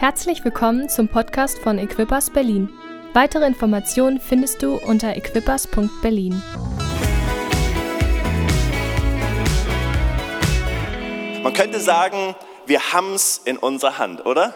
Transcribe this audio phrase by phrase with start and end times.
[0.00, 2.70] Herzlich willkommen zum Podcast von Equippers Berlin.
[3.14, 6.40] Weitere Informationen findest du unter equippers.berlin.
[11.42, 14.54] Man könnte sagen, wir haben es in unserer Hand, oder?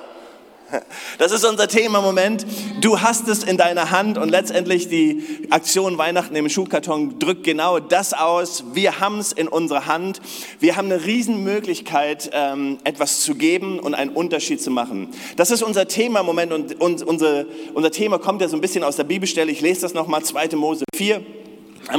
[1.18, 2.46] Das ist unser Thema im Moment.
[2.80, 7.78] Du hast es in deiner Hand und letztendlich die Aktion Weihnachten im Schuhkarton drückt genau
[7.78, 8.64] das aus.
[8.72, 10.20] Wir haben es in unserer Hand.
[10.60, 15.08] Wir haben eine Riesenmöglichkeit, ähm, etwas zu geben und einen Unterschied zu machen.
[15.36, 17.44] Das ist unser Thema im Moment und unser,
[17.92, 19.50] Thema kommt ja so ein bisschen aus der Bibelstelle.
[19.50, 20.56] Ich lese das nochmal, 2.
[20.56, 21.22] Mose 4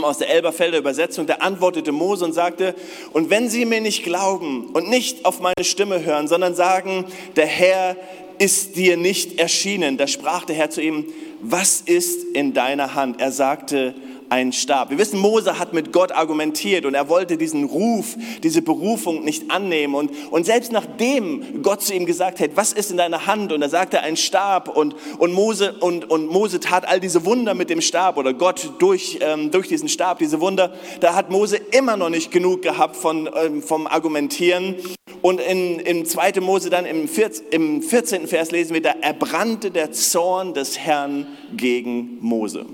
[0.02, 2.74] aus der Elberfelder Übersetzung, da antwortete Mose und sagte,
[3.12, 7.46] und wenn sie mir nicht glauben und nicht auf meine Stimme hören, sondern sagen, der
[7.46, 7.98] Herr
[8.40, 9.98] ist dir nicht erschienen.
[9.98, 11.06] Da sprach der Herr zu ihm,
[11.42, 13.20] was ist in deiner Hand?
[13.20, 13.96] Er sagte,
[14.34, 14.90] ein Stab.
[14.90, 19.52] Wir wissen, Mose hat mit Gott argumentiert und er wollte diesen Ruf, diese Berufung nicht
[19.52, 19.94] annehmen.
[19.94, 23.52] Und, und selbst nachdem Gott zu ihm gesagt hat, was ist in deiner Hand?
[23.52, 24.76] Und er sagte, ein Stab.
[24.76, 28.72] Und, und, Mose, und, und Mose tat all diese Wunder mit dem Stab oder Gott
[28.80, 30.74] durch, ähm, durch diesen Stab, diese Wunder.
[31.00, 34.78] Da hat Mose immer noch nicht genug gehabt von, ähm, vom Argumentieren.
[35.22, 36.42] Und in, in 2.
[36.42, 38.26] Mose dann im 14, im 14.
[38.26, 42.66] Vers lesen wir, da erbrannte der Zorn des Herrn gegen Mose.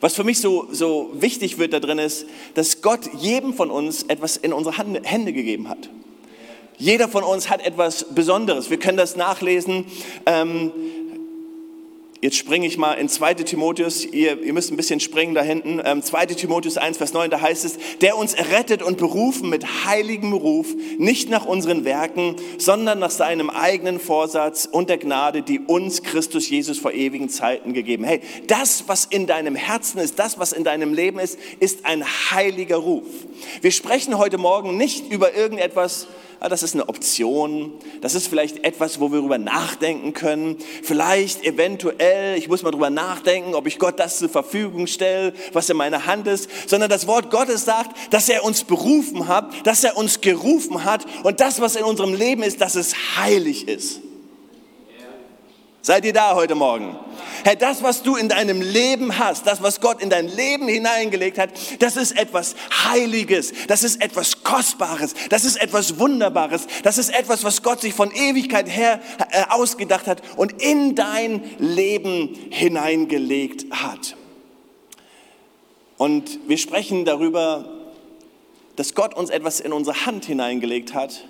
[0.00, 4.04] Was für mich so, so wichtig wird da drin ist, dass Gott jedem von uns
[4.04, 5.90] etwas in unsere Hände gegeben hat.
[6.78, 8.70] Jeder von uns hat etwas Besonderes.
[8.70, 9.84] Wir können das nachlesen.
[10.24, 10.72] Ähm,
[12.22, 15.80] Jetzt springe ich mal in 2 Timotheus, ihr, ihr müsst ein bisschen springen da hinten,
[15.82, 19.86] ähm, 2 Timotheus 1, Vers 9, da heißt es, der uns errettet und berufen mit
[19.86, 20.66] heiligem Ruf,
[20.98, 26.50] nicht nach unseren Werken, sondern nach seinem eigenen Vorsatz und der Gnade, die uns Christus
[26.50, 28.04] Jesus vor ewigen Zeiten gegeben.
[28.04, 32.04] Hey, das, was in deinem Herzen ist, das, was in deinem Leben ist, ist ein
[32.04, 33.06] heiliger Ruf.
[33.62, 36.06] Wir sprechen heute Morgen nicht über irgendetwas,
[36.48, 42.38] das ist eine Option, das ist vielleicht etwas, wo wir darüber nachdenken können, vielleicht eventuell,
[42.38, 46.06] ich muss mal darüber nachdenken, ob ich Gott das zur Verfügung stelle, was in meiner
[46.06, 50.20] Hand ist, sondern das Wort Gottes sagt, dass er uns berufen hat, dass er uns
[50.20, 54.00] gerufen hat und das, was in unserem Leben ist, dass es heilig ist.
[55.82, 56.94] Seid ihr da heute Morgen?
[57.42, 61.38] Herr, das, was du in deinem Leben hast, das, was Gott in dein Leben hineingelegt
[61.38, 62.54] hat, das ist etwas
[62.84, 67.94] Heiliges, das ist etwas Kostbares, das ist etwas Wunderbares, das ist etwas, was Gott sich
[67.94, 74.16] von Ewigkeit her äh, ausgedacht hat und in dein Leben hineingelegt hat.
[75.96, 77.64] Und wir sprechen darüber,
[78.76, 81.24] dass Gott uns etwas in unsere Hand hineingelegt hat.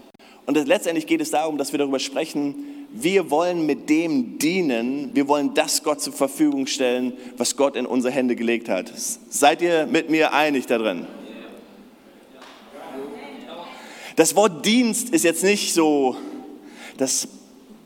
[0.46, 5.28] Und letztendlich geht es darum, dass wir darüber sprechen, wir wollen mit dem dienen, wir
[5.28, 8.92] wollen das Gott zur Verfügung stellen, was Gott in unsere Hände gelegt hat.
[8.96, 11.06] Seid ihr mit mir einig da drin?
[14.16, 16.16] Das Wort Dienst ist jetzt nicht so,
[16.98, 17.28] das,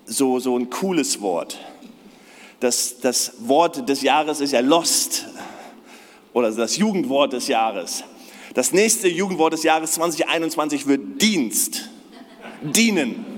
[0.06, 1.59] so, so ein cooles Wort.
[2.60, 5.26] Das, das Wort des Jahres ist ja Lost
[6.32, 8.04] oder das Jugendwort des Jahres.
[8.54, 11.91] Das nächste Jugendwort des Jahres 2021 wird Dienst.
[12.62, 13.34] Dienen.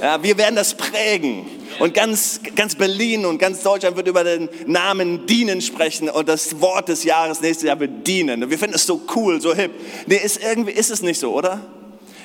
[0.00, 1.44] Ja, wir werden das prägen.
[1.78, 6.60] Und ganz, ganz Berlin und ganz Deutschland wird über den Namen Dienen sprechen und das
[6.60, 8.42] Wort des Jahres nächstes Jahr wird Dienen.
[8.42, 9.70] Und wir finden es so cool, so hip.
[10.06, 11.60] Nee, ist, irgendwie ist es nicht so, oder?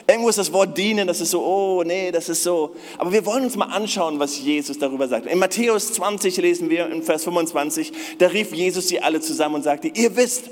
[0.07, 2.75] Irgendwo ist das Wort dienen, das ist so, oh nee, das ist so.
[2.97, 5.25] Aber wir wollen uns mal anschauen, was Jesus darüber sagt.
[5.25, 9.63] In Matthäus 20 lesen wir in Vers 25, da rief Jesus sie alle zusammen und
[9.63, 10.45] sagte, ihr wisst,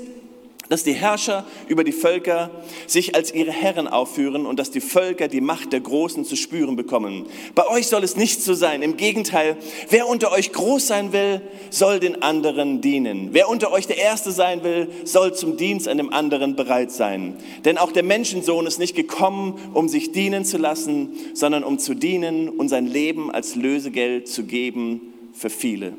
[0.68, 2.50] dass die Herrscher über die Völker
[2.86, 6.76] sich als ihre Herren aufführen und dass die Völker die Macht der Großen zu spüren
[6.76, 7.26] bekommen.
[7.54, 8.82] Bei euch soll es nicht so sein.
[8.82, 9.56] Im Gegenteil,
[9.90, 13.30] wer unter euch groß sein will, soll den anderen dienen.
[13.32, 17.36] Wer unter euch der Erste sein will, soll zum Dienst an dem anderen bereit sein.
[17.64, 21.94] Denn auch der Menschensohn ist nicht gekommen, um sich dienen zu lassen, sondern um zu
[21.94, 25.92] dienen und sein Leben als Lösegeld zu geben für viele.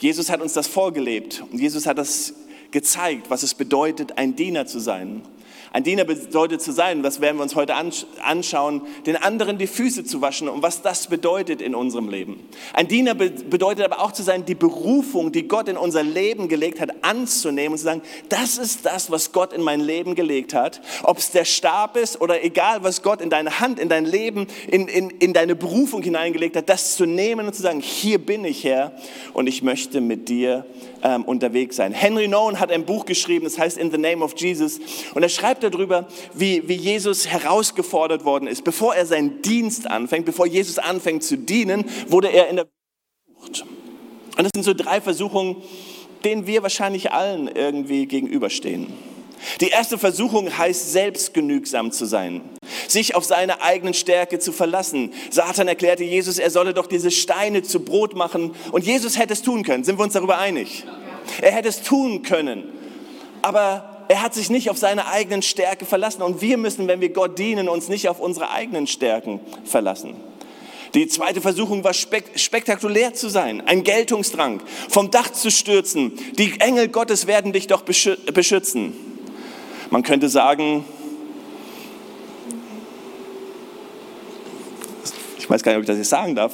[0.00, 2.34] Jesus hat uns das vorgelebt und Jesus hat das
[2.70, 5.22] gezeigt, was es bedeutet, ein Diener zu sein.
[5.70, 7.74] Ein Diener bedeutet zu sein, das werden wir uns heute
[8.22, 12.40] anschauen, den anderen die Füße zu waschen und was das bedeutet in unserem Leben.
[12.72, 16.80] Ein Diener bedeutet aber auch zu sein, die Berufung, die Gott in unser Leben gelegt
[16.80, 20.80] hat, anzunehmen und zu sagen, das ist das, was Gott in mein Leben gelegt hat.
[21.02, 24.46] Ob es der Stab ist oder egal, was Gott in deine Hand, in dein Leben,
[24.68, 28.44] in, in, in deine Berufung hineingelegt hat, das zu nehmen und zu sagen, hier bin
[28.46, 28.92] ich Herr
[29.34, 30.64] und ich möchte mit dir
[31.02, 31.92] ähm, unterwegs sein.
[31.92, 34.80] Henry Nowen hat ein Buch geschrieben, das heißt In the Name of Jesus
[35.14, 38.64] und er schreibt darüber, wie, wie Jesus herausgefordert worden ist.
[38.64, 42.66] Bevor er seinen Dienst anfängt, bevor Jesus anfängt zu dienen, wurde er in der
[43.36, 43.64] Versucht.
[44.36, 45.56] Und das sind so drei Versuchungen,
[46.24, 48.92] denen wir wahrscheinlich allen irgendwie gegenüberstehen.
[49.60, 52.42] Die erste Versuchung heißt, selbstgenügsam zu sein.
[52.86, 55.12] sich auf seine eigenen Stärke zu verlassen.
[55.30, 58.52] Satan erklärte Jesus, er solle doch diese Steine zu Brot machen.
[58.72, 59.84] Und Jesus hätte es tun können.
[59.84, 60.84] Sind wir uns darüber einig?
[61.42, 62.64] Er hätte es tun können.
[63.42, 66.22] Aber er hat sich nicht auf seine eigenen Stärke verlassen.
[66.22, 70.14] Und wir müssen, wenn wir Gott dienen, uns nicht auf unsere eigenen Stärken verlassen.
[70.94, 76.18] Die zweite Versuchung war spek spektakulär zu sein, ein Geltungsdrang, vom Dach zu stürzen.
[76.38, 78.94] Die Engel Gottes werden dich doch beschützen.
[79.90, 80.84] Man könnte sagen,
[85.38, 86.52] ich weiß gar nicht, ob ich das jetzt sagen darf.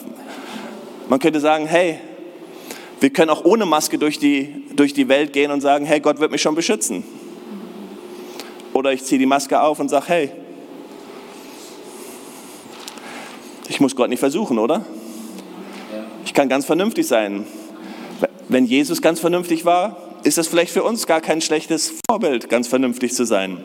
[1.09, 1.99] Man könnte sagen, hey,
[3.01, 6.21] wir können auch ohne Maske durch die, durch die Welt gehen und sagen, hey, Gott
[6.21, 7.03] wird mich schon beschützen.
[8.73, 10.31] Oder ich ziehe die Maske auf und sage, hey,
[13.69, 14.87] ich muss Gott nicht versuchen, oder?
[16.25, 17.47] Ich kann ganz vernünftig sein.
[18.49, 22.67] Wenn Jesus ganz vernünftig war, ist das vielleicht für uns gar kein schlechtes Vorbild, ganz
[22.67, 23.59] vernünftig zu sein.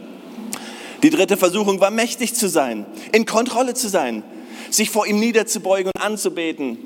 [1.02, 4.24] Die dritte Versuchung war, mächtig zu sein, in Kontrolle zu sein,
[4.70, 6.78] sich vor ihm niederzubeugen und anzubeten.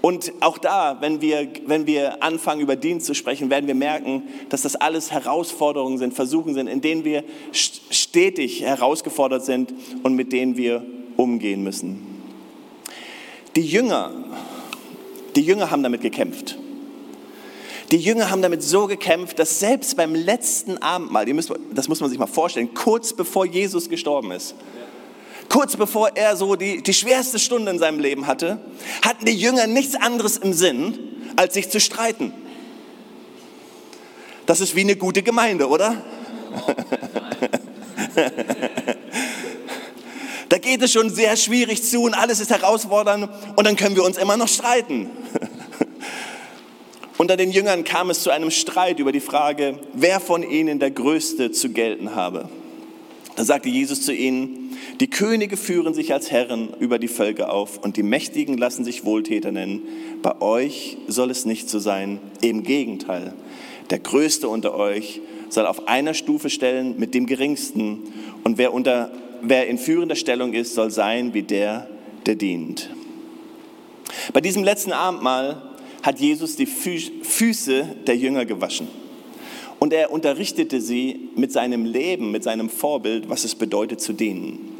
[0.00, 4.22] Und auch da, wenn wir, wenn wir anfangen, über Dienst zu sprechen, werden wir merken,
[4.48, 10.32] dass das alles Herausforderungen sind, Versuchen sind, in denen wir stetig herausgefordert sind und mit
[10.32, 10.84] denen wir
[11.16, 12.06] umgehen müssen.
[13.56, 14.12] Die Jünger,
[15.34, 16.56] die Jünger haben damit gekämpft.
[17.90, 21.24] Die Jünger haben damit so gekämpft, dass selbst beim letzten Abendmahl,
[21.72, 24.54] das muss man sich mal vorstellen, kurz bevor Jesus gestorben ist,
[25.48, 28.60] kurz bevor er so die, die schwerste Stunde in seinem Leben hatte,
[29.02, 30.98] hatten die Jünger nichts anderes im Sinn,
[31.36, 32.34] als sich zu streiten.
[34.44, 36.02] Das ist wie eine gute Gemeinde, oder?
[40.48, 44.04] da geht es schon sehr schwierig zu und alles ist herausfordernd und dann können wir
[44.04, 45.08] uns immer noch streiten.
[47.18, 50.92] Unter den Jüngern kam es zu einem Streit über die Frage, wer von ihnen der
[50.92, 52.48] Größte zu gelten habe.
[53.34, 57.78] Da sagte Jesus zu ihnen, die Könige führen sich als Herren über die Völker auf
[57.78, 59.82] und die Mächtigen lassen sich Wohltäter nennen.
[60.22, 62.20] Bei euch soll es nicht so sein.
[62.40, 63.34] Im Gegenteil,
[63.90, 67.98] der Größte unter euch soll auf einer Stufe stellen mit dem Geringsten
[68.44, 69.10] und wer, unter,
[69.42, 71.88] wer in führender Stellung ist, soll sein wie der,
[72.26, 72.90] der dient.
[74.32, 75.62] Bei diesem letzten Abendmahl
[76.02, 78.88] hat Jesus die Füße der Jünger gewaschen.
[79.78, 84.78] Und er unterrichtete sie mit seinem Leben, mit seinem Vorbild, was es bedeutet zu dienen.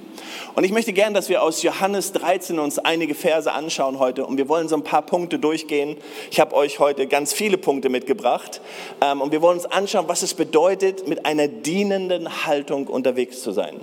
[0.54, 4.38] Und ich möchte gern, dass wir aus Johannes 13 uns einige Verse anschauen heute und
[4.38, 5.96] wir wollen so ein paar Punkte durchgehen.
[6.32, 8.60] Ich habe euch heute ganz viele Punkte mitgebracht
[9.00, 13.52] ähm, und wir wollen uns anschauen, was es bedeutet, mit einer dienenden Haltung unterwegs zu
[13.52, 13.76] sein.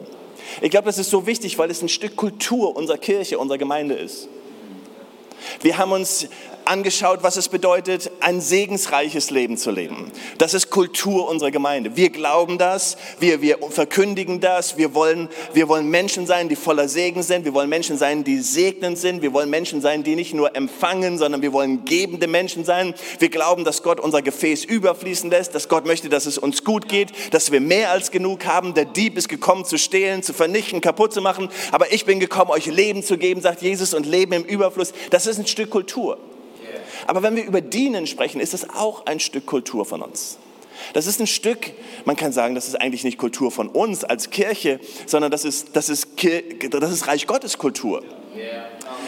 [0.62, 3.96] Ich glaube, das ist so wichtig, weil es ein Stück Kultur unserer Kirche, unserer Gemeinde
[3.96, 4.28] ist.
[5.62, 6.28] Wir haben uns
[6.66, 10.12] angeschaut, was es bedeutet, ein segensreiches Leben zu leben.
[10.38, 11.96] Das ist Kultur unserer Gemeinde.
[11.96, 16.88] Wir glauben das, wir, wir verkündigen das, wir wollen, wir wollen Menschen sein, die voller
[16.88, 20.34] Segen sind, wir wollen Menschen sein, die segnend sind, wir wollen Menschen sein, die nicht
[20.34, 22.94] nur empfangen, sondern wir wollen gebende Menschen sein.
[23.20, 26.88] Wir glauben, dass Gott unser Gefäß überfließen lässt, dass Gott möchte, dass es uns gut
[26.88, 28.74] geht, dass wir mehr als genug haben.
[28.74, 32.52] Der Dieb ist gekommen, zu stehlen, zu vernichten, kaputt zu machen, aber ich bin gekommen,
[32.52, 34.94] euch Leben zu geben, sagt Jesus, und Leben im Überfluss.
[35.10, 36.18] Das ist ein Stück Kultur.
[37.08, 40.38] Aber wenn wir über Dienen sprechen, ist das auch ein Stück Kultur von uns.
[40.94, 41.72] Das ist ein Stück,
[42.04, 45.76] man kann sagen, das ist eigentlich nicht Kultur von uns als Kirche, sondern das ist,
[45.76, 46.10] das ist,
[46.70, 48.04] das ist Reich Gottes Kultur.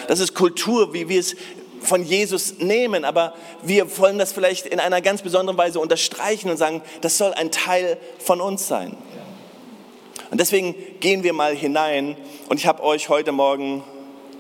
[0.08, 1.36] Das ist Kultur, wie wir es
[1.82, 6.58] von Jesus nehmen, aber wir wollen das vielleicht in einer ganz besonderen Weise unterstreichen und
[6.58, 8.96] sagen, das soll ein Teil von uns sein.
[10.32, 12.18] Und deswegen gehen wir mal hinein
[12.50, 13.84] und ich habe euch heute Morgen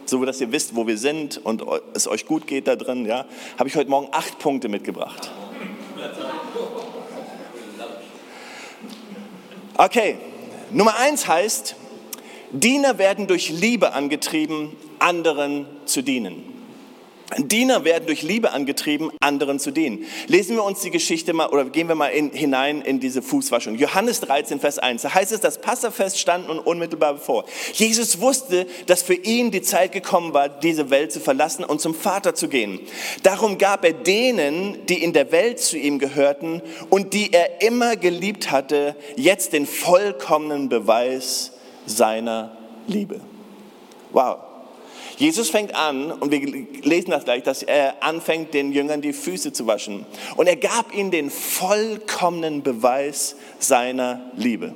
[0.10, 3.26] so dass ihr wisst, wo wir sind und es euch gut geht da drin, ja,
[3.58, 5.32] habe ich heute Morgen acht Punkte mitgebracht.
[9.76, 10.18] Okay,
[10.72, 11.76] Nummer eins heißt,
[12.52, 16.47] Diener werden durch Liebe angetrieben, anderen zu dienen.
[17.36, 20.06] Diener werden durch Liebe angetrieben, anderen zu dienen.
[20.28, 23.76] Lesen wir uns die Geschichte mal oder gehen wir mal in, hinein in diese Fußwaschung.
[23.76, 25.02] Johannes 13, Vers 1.
[25.02, 27.44] Da heißt es, das Passafest stand nun unmittelbar bevor.
[27.74, 31.94] Jesus wusste, dass für ihn die Zeit gekommen war, diese Welt zu verlassen und zum
[31.94, 32.80] Vater zu gehen.
[33.24, 37.98] Darum gab er denen, die in der Welt zu ihm gehörten und die er immer
[37.98, 41.52] geliebt hatte, jetzt den vollkommenen Beweis
[41.86, 42.56] seiner
[42.88, 43.20] Liebe.
[44.12, 44.47] Wow.
[45.18, 46.40] Jesus fängt an, und wir
[46.84, 50.06] lesen das gleich, dass er anfängt, den Jüngern die Füße zu waschen.
[50.36, 54.76] Und er gab ihnen den vollkommenen Beweis seiner Liebe.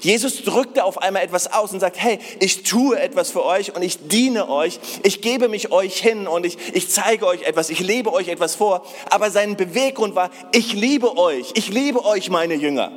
[0.00, 3.82] Jesus drückte auf einmal etwas aus und sagt, hey, ich tue etwas für euch und
[3.82, 7.80] ich diene euch, ich gebe mich euch hin und ich, ich zeige euch etwas, ich
[7.80, 8.84] lebe euch etwas vor.
[9.10, 12.92] Aber sein Beweggrund war, ich liebe euch, ich liebe euch, meine Jünger.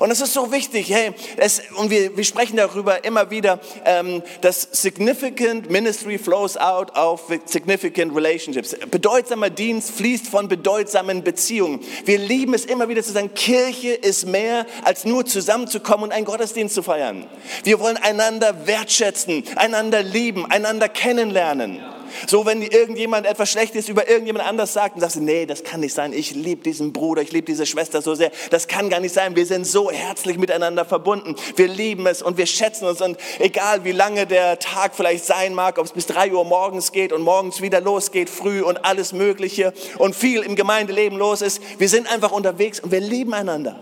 [0.00, 4.22] Und das ist so wichtig, hey, es, und wir, wir sprechen darüber immer wieder, ähm,
[4.40, 8.76] dass significant ministry flows out of significant relationships.
[8.90, 11.80] Bedeutsamer Dienst fließt von bedeutsamen Beziehungen.
[12.04, 16.24] Wir lieben es immer wieder zu sagen, Kirche ist mehr als nur zusammenzukommen und einen
[16.24, 17.26] Gottesdienst zu feiern.
[17.62, 21.80] Wir wollen einander wertschätzen, einander lieben, einander kennenlernen.
[22.26, 25.80] So, wenn irgendjemand etwas Schlechtes über irgendjemand anders sagt, und sagst du, nee, das kann
[25.80, 26.12] nicht sein.
[26.12, 28.30] Ich liebe diesen Bruder, ich liebe diese Schwester so sehr.
[28.50, 29.36] Das kann gar nicht sein.
[29.36, 31.36] Wir sind so herzlich miteinander verbunden.
[31.56, 33.00] Wir lieben es und wir schätzen uns.
[33.00, 36.92] Und egal wie lange der Tag vielleicht sein mag, ob es bis drei Uhr morgens
[36.92, 41.60] geht und morgens wieder losgeht, früh und alles Mögliche und viel im Gemeindeleben los ist,
[41.78, 43.80] wir sind einfach unterwegs und wir lieben einander.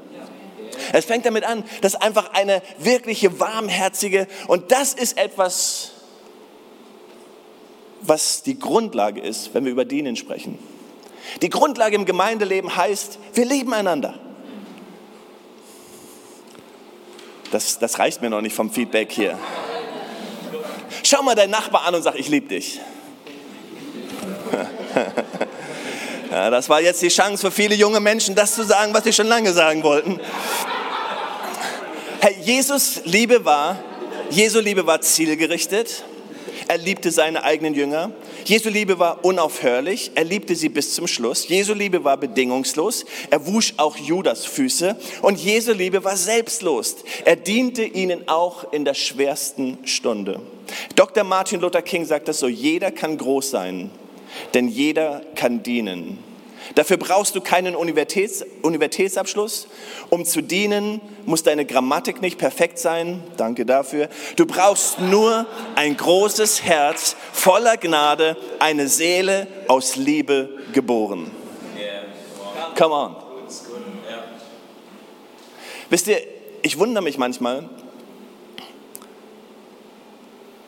[0.93, 5.92] Es fängt damit an, dass einfach eine wirkliche warmherzige und das ist etwas,
[8.03, 10.59] was die Grundlage ist, wenn wir über Dienen sprechen.
[11.41, 14.19] Die Grundlage im Gemeindeleben heißt, wir lieben einander.
[17.51, 19.39] Das, das reicht mir noch nicht vom Feedback hier.
[21.03, 22.81] Schau mal deinen Nachbar an und sag, ich liebe dich.
[26.33, 29.13] Ja, das war jetzt die Chance für viele junge Menschen, das zu sagen, was sie
[29.13, 30.19] schon lange sagen wollten.
[32.21, 33.79] Hey, Jesus Liebe war,
[34.31, 36.05] Jesu Liebe war zielgerichtet.
[36.69, 38.11] Er liebte seine eigenen Jünger.
[38.45, 40.13] Jesu Liebe war unaufhörlich.
[40.15, 41.49] Er liebte sie bis zum Schluss.
[41.49, 43.05] Jesu Liebe war bedingungslos.
[43.31, 44.97] Er wusch auch Judas Füße.
[45.23, 46.97] Und Jesu Liebe war selbstlos.
[47.25, 50.41] Er diente ihnen auch in der schwersten Stunde.
[50.95, 51.25] Dr.
[51.25, 53.91] Martin Luther King sagt das so, jeder kann groß sein,
[54.55, 56.32] denn jeder kann dienen.
[56.75, 59.69] Dafür brauchst du keinen Universitäts Universitätsabschluss.
[60.11, 63.23] Um zu dienen, muss deine Grammatik nicht perfekt sein.
[63.37, 64.09] Danke dafür.
[64.37, 71.31] Du brauchst nur ein großes Herz voller Gnade, eine Seele aus Liebe geboren.
[72.77, 73.17] Come on.
[75.91, 76.19] Wisst ihr,
[76.63, 77.69] ich wundere mich manchmal,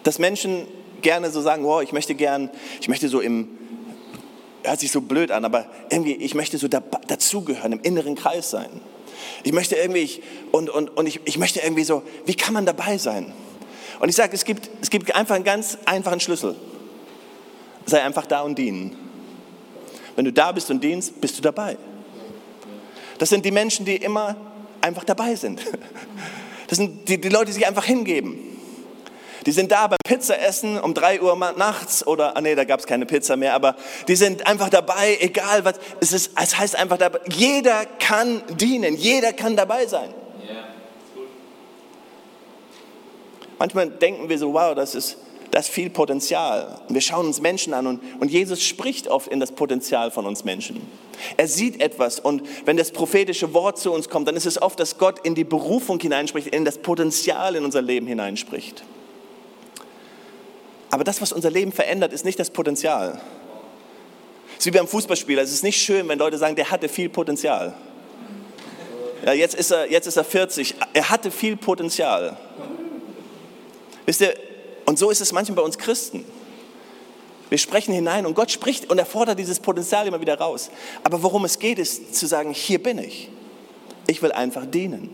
[0.03, 0.67] dass Menschen
[1.01, 3.59] gerne so sagen, oh, ich möchte gern, ich möchte so im
[4.65, 8.51] hört sich so blöd an, aber irgendwie, ich möchte so da, dazugehören, im inneren Kreis
[8.51, 8.69] sein.
[9.43, 12.67] Ich möchte irgendwie, ich, und, und, und ich, ich möchte irgendwie so, wie kann man
[12.67, 13.33] dabei sein?
[14.01, 16.57] Und ich sage, es gibt, es gibt einfach einen ganz einfachen Schlüssel.
[17.87, 18.97] Sei einfach da und dienen.
[20.17, 21.77] Wenn du da bist und dienst, bist du dabei.
[23.19, 24.37] Das sind die Menschen, die immer
[24.81, 25.61] einfach dabei sind.
[26.67, 28.39] Das sind die, die Leute, die sich einfach hingeben.
[29.47, 32.87] Die sind da beim Pizzaessen um drei Uhr nachts oder, ah nee, da gab es
[32.87, 33.77] keine Pizza mehr, aber
[34.09, 35.75] die sind einfach dabei, egal was.
[36.01, 40.15] Es, ist, es heißt einfach dabei, jeder kann dienen, jeder kann dabei sein.
[43.59, 45.17] Manchmal denken wir so, wow, das ist,
[45.51, 46.81] das ist viel Potenzial.
[46.89, 50.27] Und wir schauen uns Menschen an und, und Jesus spricht oft in das Potenzial von
[50.27, 50.81] uns Menschen.
[51.37, 54.81] Er sieht etwas und wenn das prophetische Wort zu uns kommt, dann ist es oft,
[54.81, 58.85] dass Gott in die Berufung hineinspricht, in das Potenzial in unser Leben hineinspricht.
[60.95, 63.21] Aber das, was unser Leben verändert, ist nicht das Potenzial.
[64.53, 65.43] Es ist wie beim Fußballspieler.
[65.43, 67.75] Es ist nicht schön, wenn Leute sagen, der hatte viel Potenzial.
[69.27, 70.77] Ja, jetzt, ist er, jetzt ist er 40.
[70.93, 72.37] Er hatte viel Potenzial.
[74.07, 74.37] Wisst ihr,
[74.85, 76.25] und so ist es manchmal bei uns Christen.
[77.49, 80.71] Wir sprechen hinein und Gott spricht und er fordert dieses Potenzial immer wieder raus.
[81.03, 83.29] Aber worum es geht, ist zu sagen, hier bin ich.
[84.07, 85.11] Ich will einfach dienen.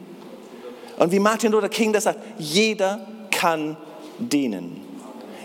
[0.98, 3.78] Und wie Martin Luther King das sagt, jeder kann
[4.18, 4.89] dienen.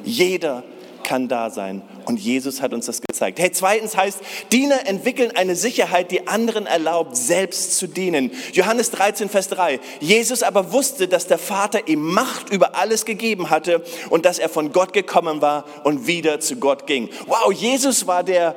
[0.06, 0.64] Jeder
[1.06, 1.82] kann da sein.
[2.06, 3.40] Und Jesus hat uns das gezeigt.
[3.40, 4.20] Hey, zweitens heißt,
[4.52, 8.32] Diener entwickeln eine Sicherheit, die anderen erlaubt, selbst zu dienen.
[8.54, 9.80] Johannes 13, Vers 3.
[10.00, 14.50] Jesus aber wusste, dass der Vater ihm Macht über alles gegeben hatte und dass er
[14.50, 17.10] von Gott gekommen war und wieder zu Gott ging.
[17.28, 18.56] Wow, Jesus war der,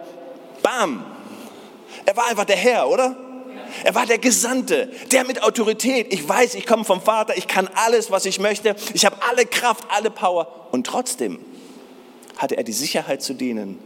[0.62, 1.04] bam,
[2.04, 3.16] er war einfach der Herr, oder?
[3.84, 6.12] Er war der Gesandte, der mit Autorität.
[6.12, 8.74] Ich weiß, ich komme vom Vater, ich kann alles, was ich möchte.
[8.94, 10.68] Ich habe alle Kraft, alle Power.
[10.70, 11.38] Und trotzdem
[12.36, 13.78] hatte er die Sicherheit zu dienen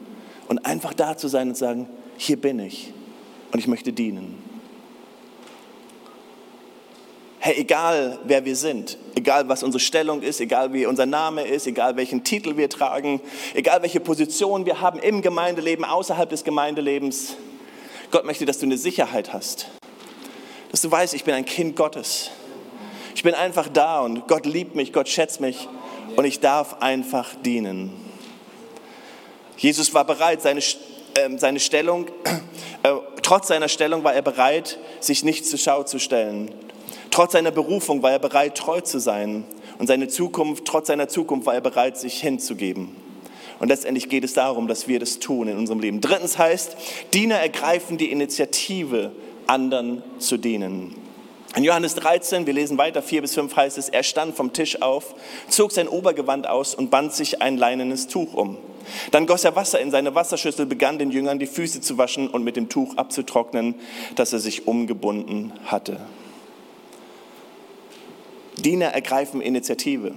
[0.48, 2.92] und einfach da zu sein und sagen, hier bin ich
[3.52, 4.38] und ich möchte dienen.
[7.44, 11.66] Hey, egal wer wir sind, egal was unsere Stellung ist, egal wie unser Name ist,
[11.66, 13.20] egal welchen Titel wir tragen,
[13.54, 17.36] egal welche Position wir haben im Gemeindeleben, außerhalb des Gemeindelebens,
[18.12, 19.68] Gott möchte, dass du eine Sicherheit hast.
[20.70, 22.30] Dass du weißt, ich bin ein Kind Gottes.
[23.14, 25.68] Ich bin einfach da und Gott liebt mich, Gott schätzt mich
[26.16, 27.90] und ich darf einfach dienen.
[29.56, 32.06] Jesus war bereit, seine, äh, seine Stellung,
[32.82, 32.92] äh,
[33.22, 36.54] trotz seiner Stellung war er bereit, sich nicht zur Schau zu stellen.
[37.10, 39.44] Trotz seiner Berufung war er bereit, treu zu sein.
[39.78, 43.01] Und seine Zukunft, trotz seiner Zukunft war er bereit, sich hinzugeben.
[43.62, 46.00] Und letztendlich geht es darum, dass wir das tun in unserem Leben.
[46.00, 46.76] Drittens heißt,
[47.14, 49.12] Diener ergreifen die Initiative,
[49.46, 50.96] anderen zu dienen.
[51.54, 54.82] In Johannes 13, wir lesen weiter, 4 bis 5 heißt es, er stand vom Tisch
[54.82, 55.14] auf,
[55.46, 58.58] zog sein Obergewand aus und band sich ein leinenes Tuch um.
[59.12, 62.42] Dann goss er Wasser in seine Wasserschüssel, begann den Jüngern die Füße zu waschen und
[62.42, 63.76] mit dem Tuch abzutrocknen,
[64.16, 66.00] das er sich umgebunden hatte.
[68.58, 70.14] Diener ergreifen Initiative.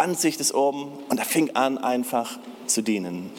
[0.00, 3.30] Band sich das um und er fing an, einfach zu dienen.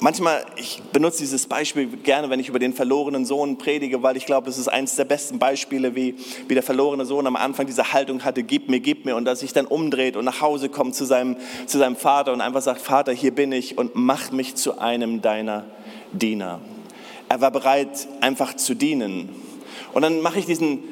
[0.00, 4.24] Manchmal, ich benutze dieses Beispiel gerne, wenn ich über den verlorenen Sohn predige, weil ich
[4.24, 6.14] glaube, das ist eines der besten Beispiele, wie,
[6.48, 9.40] wie der verlorene Sohn am Anfang diese Haltung hatte, gib mir, gib mir, und dass
[9.40, 12.80] sich dann umdreht und nach Hause kommt zu seinem, zu seinem Vater und einfach sagt,
[12.80, 15.66] Vater, hier bin ich und mach mich zu einem deiner
[16.12, 16.60] Diener.
[17.28, 19.28] Er war bereit, einfach zu dienen.
[19.92, 20.91] Und dann mache ich diesen,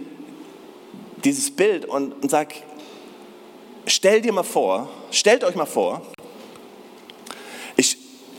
[1.25, 2.55] dieses Bild und, und sage,
[3.87, 6.03] stell dir mal vor, stellt euch mal vor,
[7.77, 7.97] ich,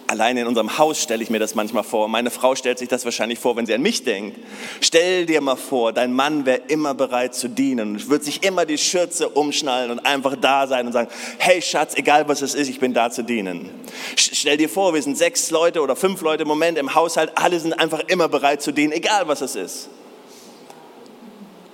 [0.07, 2.07] alleine in unserem Haus stelle ich mir das manchmal vor.
[2.07, 4.37] Meine Frau stellt sich das wahrscheinlich vor, wenn sie an mich denkt.
[4.81, 8.65] Stell dir mal vor, dein Mann wäre immer bereit zu dienen und würde sich immer
[8.65, 12.69] die Schürze umschnallen und einfach da sein und sagen, hey Schatz, egal was es ist,
[12.69, 13.69] ich bin da zu dienen.
[14.15, 17.59] Stell dir vor, wir sind sechs Leute oder fünf Leute im Moment im Haushalt, alle
[17.59, 19.89] sind einfach immer bereit zu dienen, egal was es ist.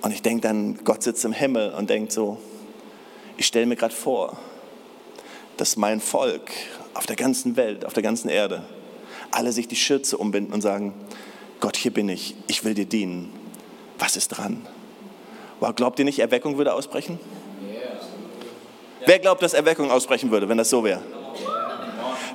[0.02, 2.38] Und ich denke dann, Gott sitzt im Himmel und denkt so,
[3.36, 4.38] ich stelle mir gerade vor,
[5.56, 6.50] dass mein Volk
[6.94, 8.62] auf der ganzen Welt, auf der ganzen Erde,
[9.30, 10.94] alle sich die Schürze umbinden und sagen,
[11.60, 13.32] Gott, hier bin ich, ich will dir dienen.
[13.98, 14.66] Was ist dran?
[15.60, 17.18] Wow, glaubt ihr nicht, Erweckung würde ausbrechen?
[19.06, 21.02] Wer glaubt, dass Erweckung ausbrechen würde, wenn das so wäre?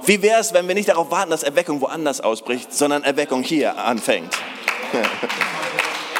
[0.06, 3.78] Wie wäre es, wenn wir nicht darauf warten, dass Erweckung woanders ausbricht, sondern Erweckung hier
[3.78, 4.34] anfängt?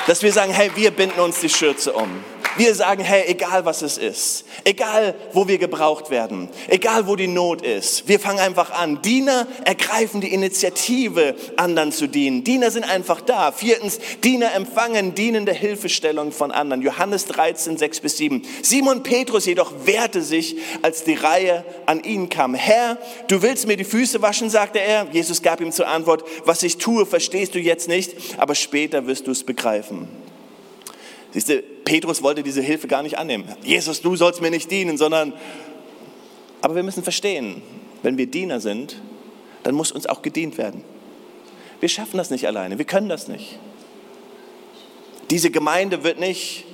[0.08, 2.10] Dass wir sagen, hey, wir binden uns die Schürze um.
[2.58, 7.28] Wir sagen, hey, egal was es ist, egal wo wir gebraucht werden, egal wo die
[7.28, 9.02] Not ist, wir fangen einfach an.
[9.02, 12.44] Diener ergreifen die Initiative, anderen zu dienen.
[12.44, 13.52] Diener sind einfach da.
[13.52, 16.82] Viertens, Diener empfangen dienende Hilfestellung von anderen.
[16.82, 18.44] Johannes 13, 6 bis 7.
[18.62, 22.54] Simon Petrus jedoch wehrte sich, als die Reihe an ihn kam.
[22.54, 25.08] Herr, du willst mir die Füße waschen, sagte er.
[25.12, 29.28] Jesus gab ihm zur Antwort, was ich tue, verstehst du jetzt nicht, aber später wirst
[29.28, 30.08] du es begreifen.
[31.32, 33.46] Siehst du, Petrus wollte diese Hilfe gar nicht annehmen.
[33.64, 35.34] Jesus, du sollst mir nicht dienen, sondern,
[36.62, 37.62] aber wir müssen verstehen,
[38.04, 39.02] wenn wir Diener sind,
[39.64, 40.84] dann muss uns auch gedient werden.
[41.80, 43.60] Wir schaffen das nicht alleine, wir können das nicht.
[45.30, 46.66] Diese Gemeinde wird nicht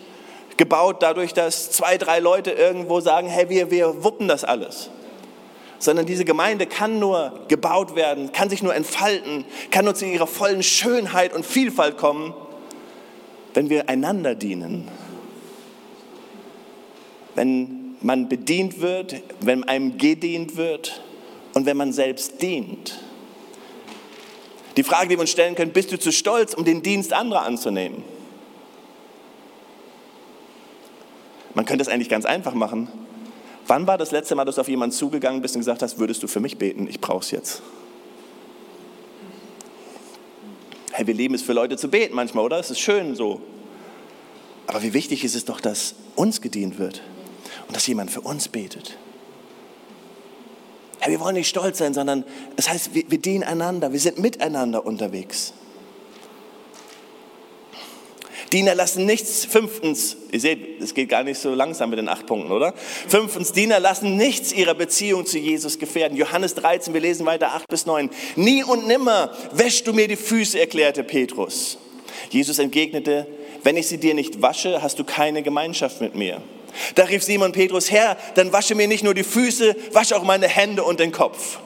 [0.57, 4.89] gebaut dadurch, dass zwei, drei Leute irgendwo sagen, hey, wir, wir wuppen das alles.
[5.79, 10.27] Sondern diese Gemeinde kann nur gebaut werden, kann sich nur entfalten, kann nur zu ihrer
[10.27, 12.33] vollen Schönheit und Vielfalt kommen,
[13.53, 14.87] wenn wir einander dienen,
[17.35, 21.01] wenn man bedient wird, wenn einem gedient wird
[21.53, 22.99] und wenn man selbst dient.
[24.77, 27.43] Die Frage, die wir uns stellen können, bist du zu stolz, um den Dienst anderer
[27.43, 28.03] anzunehmen?
[31.53, 32.87] Man könnte es eigentlich ganz einfach machen.
[33.67, 36.23] Wann war das letzte Mal, dass du auf jemanden zugegangen bist und gesagt hast, würdest
[36.23, 36.87] du für mich beten?
[36.87, 37.61] Ich brauche es jetzt.
[40.99, 42.59] Hey, wir lieben es für Leute zu beten manchmal, oder?
[42.59, 43.39] Es ist schön so.
[44.67, 47.01] Aber wie wichtig ist es doch, dass uns gedient wird
[47.67, 48.97] und dass jemand für uns betet.
[50.99, 52.25] Hey, wir wollen nicht stolz sein, sondern
[52.57, 55.53] es heißt, wir, wir dienen einander, wir sind miteinander unterwegs.
[58.51, 62.25] Diener lassen nichts, fünftens, ihr seht, es geht gar nicht so langsam mit den acht
[62.25, 62.73] Punkten, oder?
[63.07, 66.17] Fünftens, Diener lassen nichts ihrer Beziehung zu Jesus gefährden.
[66.17, 68.09] Johannes 13, wir lesen weiter acht bis neun.
[68.35, 71.77] Nie und nimmer wäschst du mir die Füße, erklärte Petrus.
[72.31, 73.27] Jesus entgegnete,
[73.63, 76.41] wenn ich sie dir nicht wasche, hast du keine Gemeinschaft mit mir.
[76.95, 80.47] Da rief Simon Petrus, Herr, dann wasche mir nicht nur die Füße, wasche auch meine
[80.47, 81.59] Hände und den Kopf.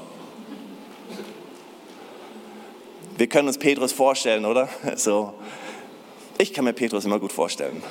[3.17, 4.69] Wir können uns Petrus vorstellen, oder?
[4.95, 5.33] So,
[6.43, 7.81] ich kann mir Petrus immer gut vorstellen.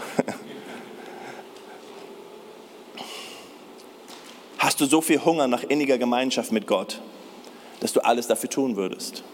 [4.58, 7.00] Hast du so viel Hunger nach inniger Gemeinschaft mit Gott,
[7.80, 9.24] dass du alles dafür tun würdest?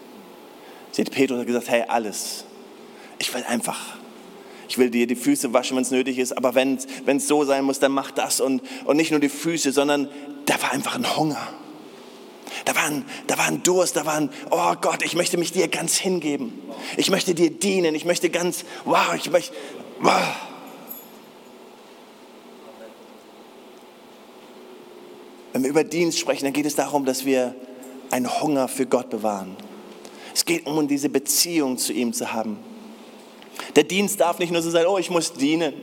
[0.91, 2.45] Seht, Petrus hat gesagt, hey, alles.
[3.19, 3.97] Ich will einfach.
[4.67, 7.65] Ich will dir die Füße waschen, wenn es nötig ist, aber wenn es so sein
[7.65, 8.39] muss, dann mach das.
[8.39, 10.09] Und, und nicht nur die Füße, sondern
[10.45, 11.47] da war einfach ein Hunger.
[12.65, 15.51] Da war, ein, da war ein Durst, da war ein, oh Gott, ich möchte mich
[15.51, 16.53] dir ganz hingeben.
[16.97, 19.53] Ich möchte dir dienen, ich möchte ganz, wow, ich möchte,
[19.99, 20.13] wow.
[25.53, 27.55] Wenn wir über Dienst sprechen, dann geht es darum, dass wir
[28.11, 29.55] einen Hunger für Gott bewahren.
[30.33, 32.57] Es geht um diese Beziehung zu ihm zu haben.
[33.75, 35.73] Der Dienst darf nicht nur so sein, oh, ich muss dienen.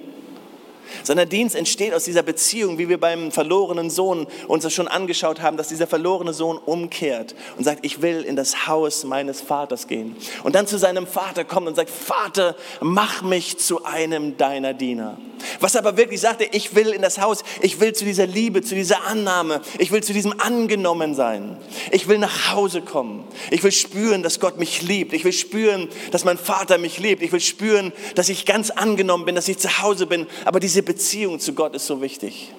[1.03, 5.43] Sondern Dienst entsteht aus dieser Beziehung, wie wir beim verlorenen Sohn uns das schon angeschaut
[5.43, 9.87] haben, dass dieser verlorene Sohn umkehrt und sagt, ich will in das Haus meines Vaters
[9.87, 10.17] gehen.
[10.43, 15.19] Und dann zu seinem Vater kommt und sagt, Vater, mach mich zu einem deiner Diener.
[15.61, 18.75] Was aber wirklich sagte, ich will in das Haus, ich will zu dieser Liebe, zu
[18.75, 21.57] dieser Annahme, ich will zu diesem Angenommensein.
[21.91, 23.25] Ich will nach Hause kommen.
[23.51, 25.13] Ich will spüren, dass Gott mich liebt.
[25.13, 27.23] Ich will spüren, dass mein Vater mich liebt.
[27.23, 30.27] Ich will spüren, dass ich ganz angenommen bin, dass ich zu Hause bin.
[30.45, 32.53] Aber diese Beziehung zu Gott ist so wichtig.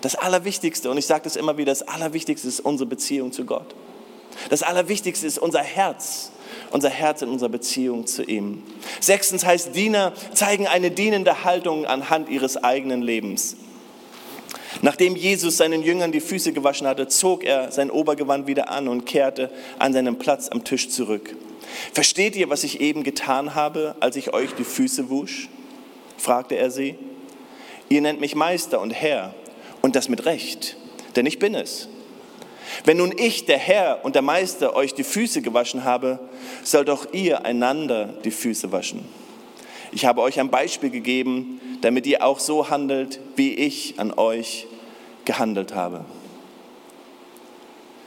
[0.00, 3.74] Das Allerwichtigste, und ich sage das immer wieder, das Allerwichtigste ist unsere Beziehung zu Gott.
[4.50, 6.32] Das Allerwichtigste ist unser Herz
[6.70, 8.62] unser Herz in unserer Beziehung zu ihm.
[9.00, 13.56] Sechstens heißt, Diener zeigen eine dienende Haltung anhand ihres eigenen Lebens.
[14.80, 19.04] Nachdem Jesus seinen Jüngern die Füße gewaschen hatte, zog er sein Obergewand wieder an und
[19.04, 21.36] kehrte an seinen Platz am Tisch zurück.
[21.92, 25.48] Versteht ihr, was ich eben getan habe, als ich euch die Füße wusch?
[26.16, 26.96] fragte er sie.
[27.92, 29.34] Ihr nennt mich Meister und Herr,
[29.82, 30.78] und das mit Recht,
[31.14, 31.88] denn ich bin es.
[32.86, 36.18] Wenn nun ich, der Herr und der Meister, euch die Füße gewaschen habe,
[36.62, 39.04] sollt auch ihr einander die Füße waschen.
[39.92, 44.66] Ich habe euch ein Beispiel gegeben, damit ihr auch so handelt, wie ich an euch
[45.26, 46.06] gehandelt habe.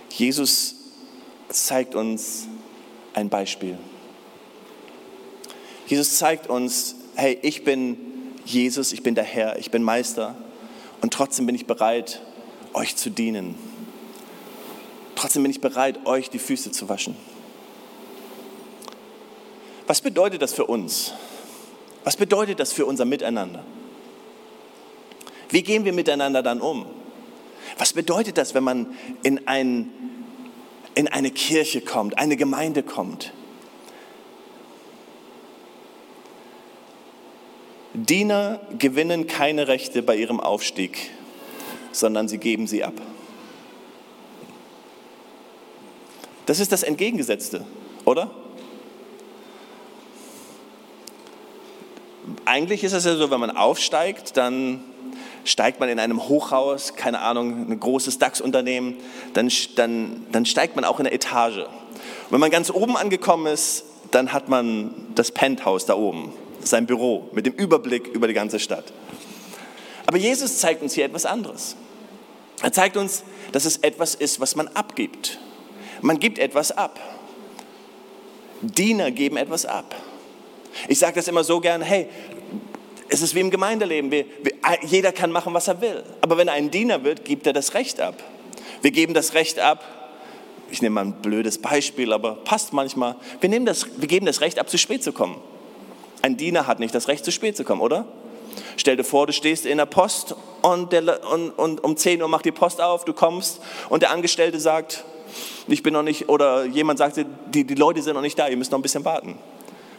[0.09, 0.77] Jesus
[1.49, 2.47] zeigt uns
[3.13, 3.77] ein Beispiel.
[5.85, 8.04] Jesus zeigt uns, hey, ich bin
[8.45, 10.35] Jesus, ich bin der Herr, ich bin Meister
[11.01, 12.21] und trotzdem bin ich bereit,
[12.73, 13.55] euch zu dienen.
[15.15, 17.15] Trotzdem bin ich bereit, euch die Füße zu waschen.
[19.87, 21.13] Was bedeutet das für uns?
[22.03, 23.63] Was bedeutet das für unser Miteinander?
[25.49, 26.85] Wie gehen wir miteinander dann um?
[27.77, 29.91] Was bedeutet das, wenn man in, ein,
[30.93, 33.31] in eine Kirche kommt, eine Gemeinde kommt?
[37.95, 41.11] Diener gewinnen keine Rechte bei ihrem Aufstieg,
[41.91, 42.93] sondern sie geben sie ab.
[46.45, 47.65] Das ist das Entgegengesetzte,
[48.03, 48.29] oder?
[52.43, 54.83] Eigentlich ist es ja so, wenn man aufsteigt, dann
[55.43, 58.97] steigt man in einem Hochhaus, keine Ahnung, ein großes DAX-Unternehmen,
[59.33, 61.59] dann, dann, dann steigt man auch in eine Etage.
[61.59, 66.33] Und wenn man ganz oben angekommen ist, dann hat man das Penthouse da oben,
[66.67, 68.85] sein Büro mit dem Überblick über die ganze Stadt.
[70.05, 71.75] Aber Jesus zeigt uns hier etwas anderes.
[72.61, 75.39] Er zeigt uns, dass es etwas ist, was man abgibt.
[76.01, 76.99] Man gibt etwas ab.
[78.61, 79.95] Diener geben etwas ab.
[80.87, 82.07] Ich sage das immer so gern, hey,
[83.09, 84.11] es ist wie im Gemeindeleben.
[84.11, 86.03] Wir, wir, jeder kann machen, was er will.
[86.21, 88.21] Aber wenn er ein Diener wird, gibt er das Recht ab.
[88.81, 89.83] Wir geben das Recht ab.
[90.71, 93.15] Ich nehme mal ein blödes Beispiel, aber passt manchmal.
[93.39, 95.39] Wir, nehmen das, wir geben das Recht ab, zu spät zu kommen.
[96.21, 98.05] Ein Diener hat nicht das Recht, zu spät zu kommen, oder?
[98.77, 102.27] Stell dir vor, du stehst in der Post und, der, und, und um 10 Uhr
[102.27, 105.03] macht die Post auf, du kommst und der Angestellte sagt,
[105.67, 108.57] ich bin noch nicht, oder jemand sagt, die, die Leute sind noch nicht da, ihr
[108.57, 109.37] müsst noch ein bisschen warten.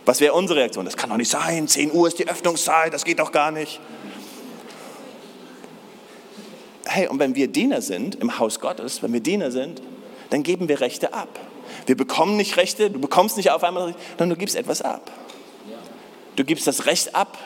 [0.04, 0.84] Was wäre unsere Reaktion?
[0.84, 3.80] Das kann doch nicht sein, 10 Uhr ist die Öffnungszeit, das geht doch gar nicht.
[6.84, 9.82] Hey, und wenn wir Diener sind im Haus Gottes, wenn wir Diener sind,
[10.30, 11.28] dann geben wir Rechte ab.
[11.86, 15.10] Wir bekommen nicht Rechte, du bekommst nicht auf einmal, sondern du gibst etwas ab.
[16.36, 17.38] Du gibst das Recht ab,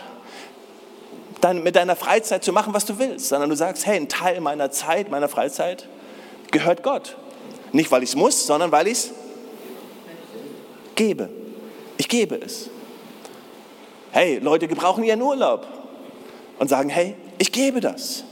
[1.41, 4.41] dann mit deiner Freizeit zu machen, was du willst, sondern du sagst, hey, ein Teil
[4.41, 5.89] meiner Zeit, meiner Freizeit
[6.51, 7.17] gehört Gott.
[7.73, 9.11] Nicht, weil ich es muss, sondern weil ich es
[10.97, 11.31] gebe.
[11.97, 12.69] Ich gebe es.
[14.11, 15.67] Hey, Leute gebrauchen ihren Urlaub
[16.59, 18.25] und sagen, hey, ich gebe das.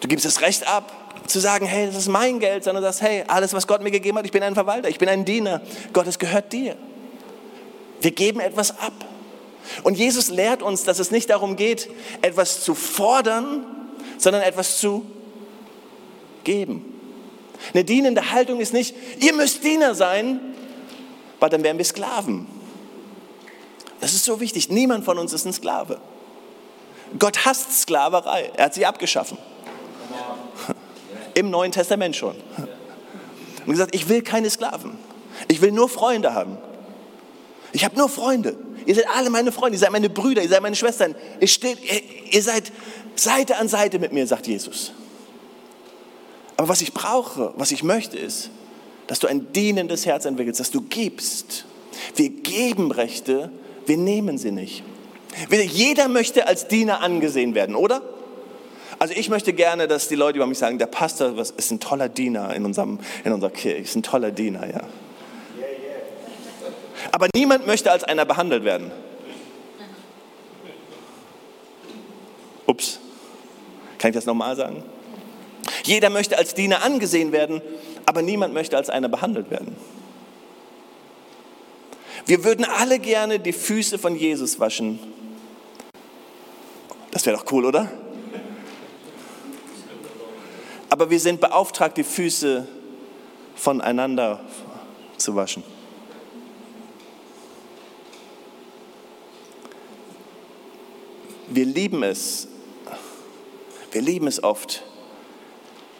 [0.00, 0.92] Du gibst das Recht ab,
[1.26, 3.90] zu sagen, hey, das ist mein Geld, sondern du sagst, hey, alles, was Gott mir
[3.90, 5.60] gegeben hat, ich bin ein Verwalter, ich bin ein Diener.
[5.92, 6.76] Gott, es gehört dir.
[8.00, 8.92] Wir geben etwas ab.
[9.82, 11.88] Und Jesus lehrt uns, dass es nicht darum geht,
[12.22, 13.64] etwas zu fordern,
[14.18, 15.06] sondern etwas zu
[16.44, 16.94] geben.
[17.74, 20.40] Eine dienende Haltung ist nicht, ihr müsst Diener sein,
[21.40, 22.46] weil dann wären wir Sklaven.
[24.00, 24.70] Das ist so wichtig.
[24.70, 26.00] Niemand von uns ist ein Sklave.
[27.18, 28.52] Gott hasst Sklaverei.
[28.56, 29.38] Er hat sie abgeschaffen.
[31.34, 32.36] Im Neuen Testament schon.
[33.66, 34.98] Und gesagt, ich will keine Sklaven.
[35.48, 36.58] Ich will nur Freunde haben.
[37.72, 38.56] Ich habe nur Freunde.
[38.88, 41.14] Ihr seid alle meine Freunde, ihr seid meine Brüder, ihr seid meine Schwestern.
[41.40, 42.00] Ihr, steht, ihr,
[42.32, 42.72] ihr seid
[43.16, 44.92] Seite an Seite mit mir, sagt Jesus.
[46.56, 48.48] Aber was ich brauche, was ich möchte, ist,
[49.06, 51.66] dass du ein dienendes Herz entwickelst, dass du gibst.
[52.16, 53.50] Wir geben Rechte,
[53.84, 54.82] wir nehmen sie nicht.
[55.50, 58.00] Jeder möchte als Diener angesehen werden, oder?
[58.98, 62.08] Also ich möchte gerne, dass die Leute über mich sagen, der Pastor ist ein toller
[62.08, 64.80] Diener in, unserem, in unserer Kirche, ist ein toller Diener, ja.
[67.12, 68.90] Aber niemand möchte als einer behandelt werden.
[73.98, 74.82] Kann ich das nochmal sagen?
[75.84, 77.60] Jeder möchte als Diener angesehen werden,
[78.06, 79.76] aber niemand möchte als einer behandelt werden.
[82.24, 84.98] Wir würden alle gerne die Füße von Jesus waschen.
[87.10, 87.90] Das wäre doch cool, oder?
[90.90, 92.66] Aber wir sind beauftragt, die Füße
[93.56, 94.40] voneinander
[95.16, 95.62] zu waschen.
[101.50, 102.46] Wir lieben es,
[103.92, 104.82] wir lieben es oft,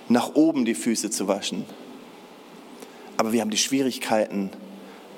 [0.09, 1.65] nach oben die Füße zu waschen.
[3.17, 4.51] Aber wir haben die Schwierigkeiten,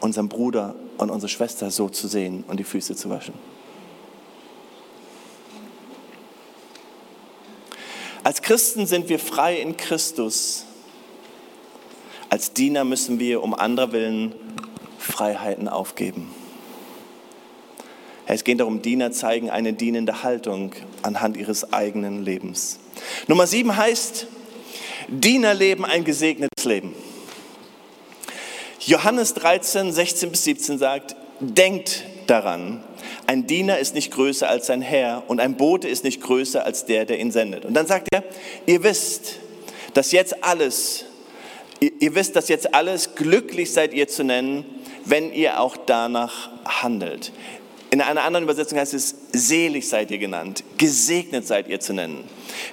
[0.01, 3.35] unseren Bruder und unsere Schwester so zu sehen und die Füße zu waschen.
[8.23, 10.65] Als Christen sind wir frei in Christus.
[12.29, 14.35] Als Diener müssen wir um anderer Willen
[14.99, 16.31] Freiheiten aufgeben.
[18.33, 22.79] Es geht darum, Diener zeigen eine dienende Haltung anhand ihres eigenen Lebens.
[23.27, 24.27] Nummer sieben heißt,
[25.09, 26.95] Diener leben ein gesegnetes Leben.
[28.81, 32.85] Johannes 13, 16 bis 17 sagt, denkt daran,
[33.27, 36.85] ein Diener ist nicht größer als sein Herr und ein Bote ist nicht größer als
[36.87, 37.65] der, der ihn sendet.
[37.65, 38.23] Und dann sagt er,
[38.67, 39.41] ihr wisst,
[39.95, 41.05] dass jetzt alles,
[41.81, 44.65] ihr wisst, dass jetzt alles glücklich seid ihr zu nennen,
[45.05, 47.33] wenn ihr auch danach handelt.
[47.91, 52.25] In einer anderen Übersetzung heißt es, selig seid ihr genannt, gesegnet seid ihr zu nennen.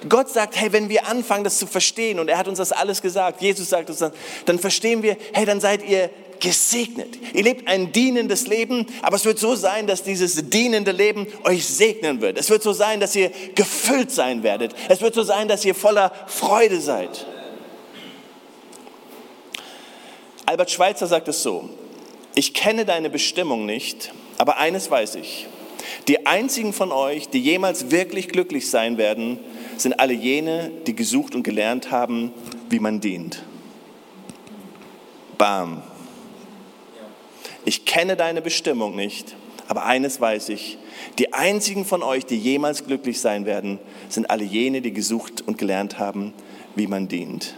[0.08, 3.02] Gott sagt, hey, wenn wir anfangen, das zu verstehen, und er hat uns das alles
[3.02, 4.12] gesagt, Jesus sagt uns das,
[4.46, 7.18] dann verstehen wir, hey, dann seid ihr gesegnet.
[7.34, 11.66] Ihr lebt ein dienendes Leben, aber es wird so sein, dass dieses dienende Leben euch
[11.66, 12.38] segnen wird.
[12.38, 14.72] Es wird so sein, dass ihr gefüllt sein werdet.
[14.88, 17.26] Es wird so sein, dass ihr voller Freude seid.
[20.46, 21.68] Albert Schweitzer sagt es so,
[22.36, 25.46] ich kenne deine Bestimmung nicht, aber eines weiß ich,
[26.06, 29.38] die einzigen von euch, die jemals wirklich glücklich sein werden,
[29.76, 32.32] sind alle jene, die gesucht und gelernt haben,
[32.70, 33.42] wie man dient.
[35.36, 35.82] Bam.
[37.64, 39.36] Ich kenne deine Bestimmung nicht,
[39.68, 40.78] aber eines weiß ich,
[41.18, 45.58] die einzigen von euch, die jemals glücklich sein werden, sind alle jene, die gesucht und
[45.58, 46.32] gelernt haben,
[46.74, 47.54] wie man dient.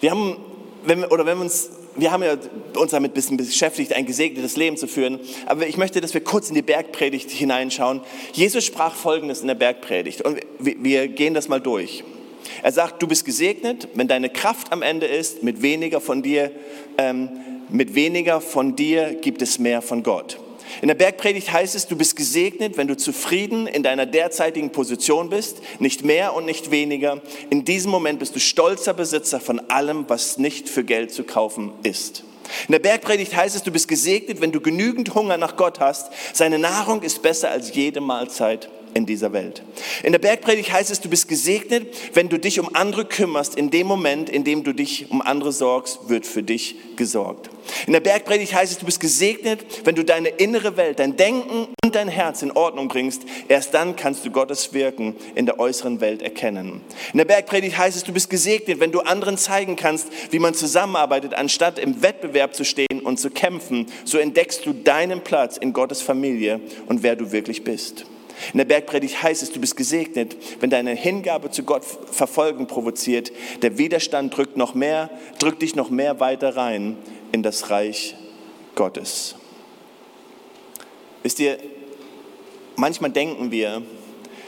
[0.00, 0.36] Wir haben,
[0.84, 2.36] wenn wir, oder wenn wir uns wir haben ja
[2.76, 5.20] uns damit ein bisschen beschäftigt, ein gesegnetes Leben zu führen.
[5.46, 8.00] Aber ich möchte, dass wir kurz in die Bergpredigt hineinschauen.
[8.32, 12.04] Jesus sprach Folgendes in der Bergpredigt und wir gehen das mal durch.
[12.62, 16.50] Er sagt, du bist gesegnet, wenn deine Kraft am Ende ist, mit weniger von dir,
[16.98, 17.28] ähm,
[17.68, 20.38] mit weniger von dir gibt es mehr von Gott.
[20.80, 25.30] In der Bergpredigt heißt es, du bist gesegnet, wenn du zufrieden in deiner derzeitigen Position
[25.30, 27.20] bist, nicht mehr und nicht weniger.
[27.50, 31.72] In diesem Moment bist du stolzer Besitzer von allem, was nicht für Geld zu kaufen
[31.82, 32.24] ist.
[32.68, 36.12] In der Bergpredigt heißt es, du bist gesegnet, wenn du genügend Hunger nach Gott hast.
[36.32, 39.62] Seine Nahrung ist besser als jede Mahlzeit in dieser Welt.
[40.02, 43.54] In der Bergpredigt heißt es, du bist gesegnet, wenn du dich um andere kümmerst.
[43.56, 47.50] In dem Moment, in dem du dich um andere sorgst, wird für dich gesorgt.
[47.86, 51.68] In der Bergpredigt heißt es, du bist gesegnet, wenn du deine innere Welt, dein Denken
[51.84, 53.22] und dein Herz in Ordnung bringst.
[53.48, 56.80] Erst dann kannst du Gottes Wirken in der äußeren Welt erkennen.
[57.12, 60.54] In der Bergpredigt heißt es, du bist gesegnet, wenn du anderen zeigen kannst, wie man
[60.54, 63.86] zusammenarbeitet, anstatt im Wettbewerb zu stehen und zu kämpfen.
[64.04, 68.06] So entdeckst du deinen Platz in Gottes Familie und wer du wirklich bist.
[68.52, 73.32] In der Bergpredigt heißt es, du bist gesegnet, wenn deine Hingabe zu Gott Verfolgen provoziert.
[73.62, 76.96] Der Widerstand drückt noch mehr, drückt dich noch mehr weiter rein
[77.30, 78.16] in das Reich
[78.74, 79.36] Gottes.
[81.22, 81.58] Wisst ihr,
[82.76, 83.82] manchmal denken wir,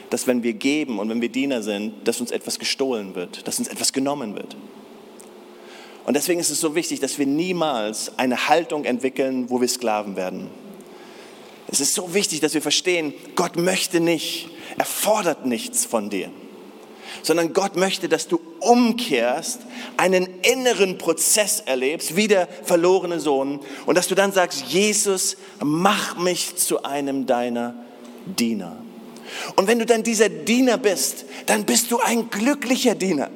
[0.09, 3.59] dass wenn wir geben und wenn wir Diener sind, dass uns etwas gestohlen wird, dass
[3.59, 4.55] uns etwas genommen wird.
[6.05, 10.15] Und deswegen ist es so wichtig, dass wir niemals eine Haltung entwickeln, wo wir Sklaven
[10.15, 10.49] werden.
[11.67, 16.29] Es ist so wichtig, dass wir verstehen, Gott möchte nicht, er fordert nichts von dir,
[17.23, 19.61] sondern Gott möchte, dass du umkehrst,
[19.97, 26.17] einen inneren Prozess erlebst, wie der verlorene Sohn, und dass du dann sagst, Jesus, mach
[26.17, 27.75] mich zu einem deiner
[28.25, 28.77] Diener.
[29.55, 33.29] Und wenn du dann dieser Diener bist, dann bist du ein glücklicher Diener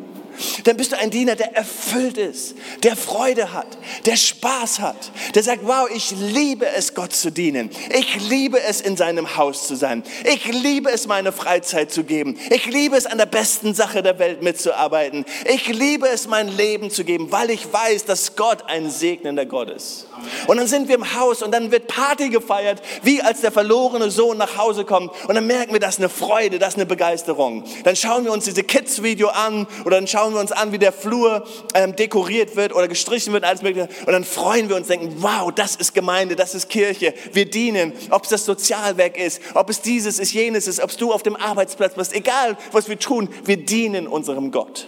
[0.64, 5.44] dann bist du ein Diener, der erfüllt ist, der Freude hat, der Spaß hat, der
[5.44, 7.70] sagt, wow, ich liebe es, Gott zu dienen.
[7.90, 10.04] Ich liebe es, in seinem Haus zu sein.
[10.24, 12.38] Ich liebe es, meine Freizeit zu geben.
[12.50, 15.26] Ich liebe es, an der besten Sache der Welt mitzuarbeiten.
[15.46, 19.70] Ich liebe es, mein Leben zu geben, weil ich weiß, dass Gott ein segnender Gott
[19.70, 20.08] ist.
[20.48, 24.12] Und dann sind wir im Haus und dann wird Party gefeiert, wie als der verlorene
[24.12, 25.12] Sohn nach Hause kommt.
[25.28, 27.64] Und dann merken wir, das ist eine Freude, das ist eine Begeisterung.
[27.84, 30.78] Dann schauen wir uns diese Kids-Video an oder dann schauen schauen wir uns an, wie
[30.78, 33.90] der Flur ähm, dekoriert wird oder gestrichen wird, alles mögliche.
[34.06, 37.16] Und dann freuen wir uns, denken, wow, das ist Gemeinde, das ist Kirche.
[37.34, 41.12] Wir dienen, ob es das Sozialwerk ist, ob es dieses ist, jenes ist, ob du
[41.12, 44.88] auf dem Arbeitsplatz bist, egal was wir tun, wir dienen unserem Gott.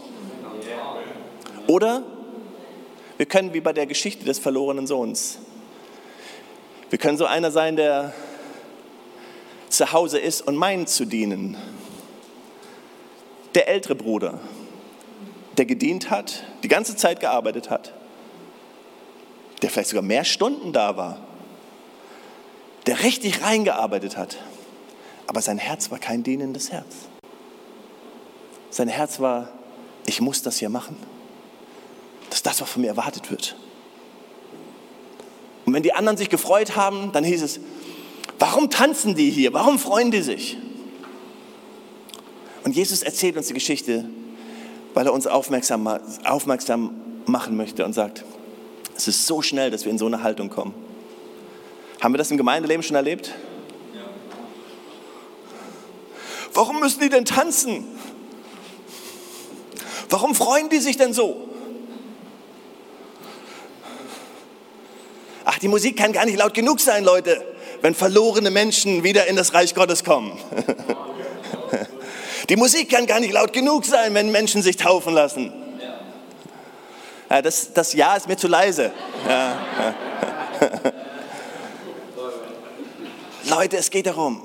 [1.66, 2.04] Oder
[3.18, 5.40] wir können wie bei der Geschichte des verlorenen Sohns.
[6.92, 8.14] Wir können so einer sein, der
[9.70, 11.58] zu Hause ist und meint zu dienen.
[13.56, 14.40] Der ältere Bruder,
[15.62, 17.94] der gedient hat, die ganze Zeit gearbeitet hat,
[19.62, 21.20] der vielleicht sogar mehr Stunden da war,
[22.88, 24.38] der richtig reingearbeitet hat,
[25.28, 26.96] aber sein Herz war kein dienendes Herz.
[28.72, 29.50] Sein Herz war,
[30.08, 30.98] ich muss das hier machen.
[32.32, 33.56] Das ist das, was von mir erwartet wird.
[35.68, 37.60] Und wenn die anderen sich gefreut haben, dann hieß es,
[38.40, 39.54] warum tanzen die hier?
[39.54, 40.58] Warum freuen die sich?
[42.64, 44.10] Und Jesus erzählt uns die Geschichte,
[44.94, 45.88] weil er uns aufmerksam,
[46.26, 46.92] aufmerksam
[47.26, 48.24] machen möchte und sagt,
[48.96, 50.74] es ist so schnell, dass wir in so eine Haltung kommen.
[52.02, 53.34] Haben wir das im Gemeindeleben schon erlebt?
[56.54, 57.86] Warum müssen die denn tanzen?
[60.10, 61.48] Warum freuen die sich denn so?
[65.46, 67.46] Ach, die Musik kann gar nicht laut genug sein, Leute,
[67.82, 70.38] wenn verlorene Menschen wieder in das Reich Gottes kommen.
[72.52, 75.54] Die Musik kann gar nicht laut genug sein, wenn Menschen sich taufen lassen.
[77.30, 78.92] Ja, das, das Ja ist mir zu leise.
[79.26, 79.58] Ja.
[83.50, 84.42] Leute, es geht darum,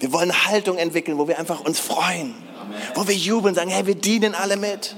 [0.00, 2.34] wir wollen Haltung entwickeln, wo wir einfach uns freuen,
[2.94, 4.96] wo wir jubeln, sagen, hey, wir dienen alle mit.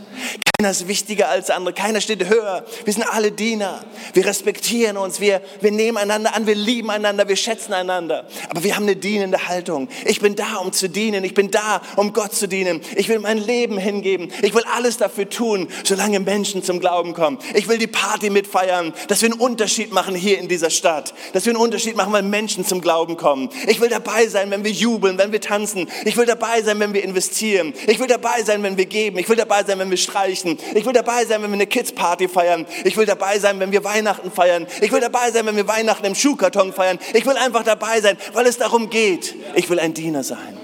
[0.58, 2.64] Keiner ist wichtiger als der andere, keiner steht höher.
[2.84, 3.84] Wir sind alle Diener.
[4.14, 8.26] Wir respektieren uns, wir, wir nehmen einander an, wir lieben einander, wir schätzen einander.
[8.48, 9.88] Aber wir haben eine dienende Haltung.
[10.06, 11.24] Ich bin da, um zu dienen.
[11.24, 12.80] Ich bin da, um Gott zu dienen.
[12.96, 14.32] Ich will mein Leben hingeben.
[14.40, 17.38] Ich will alles dafür tun, solange Menschen zum Glauben kommen.
[17.52, 21.12] Ich will die Party mitfeiern, dass wir einen Unterschied machen hier in dieser Stadt.
[21.34, 23.50] Dass wir einen Unterschied machen, wenn Menschen zum Glauben kommen.
[23.66, 25.86] Ich will dabei sein, wenn wir jubeln, wenn wir tanzen.
[26.06, 27.74] Ich will dabei sein, wenn wir investieren.
[27.86, 29.18] Ich will dabei sein, wenn wir geben.
[29.18, 30.45] Ich will dabei sein, wenn wir streichen.
[30.46, 30.76] Kirchen.
[30.76, 32.66] Ich will dabei sein, wenn wir eine Kids-Party feiern.
[32.85, 34.66] Ich will dabei sein, wenn wir Weihnachten feiern.
[34.80, 36.98] Ich will dabei sein, wenn wir Weihnachten im Schuhkarton feiern.
[37.14, 39.35] Ich will einfach dabei sein, weil es darum geht.
[39.54, 40.56] Ich will ein Diener sein.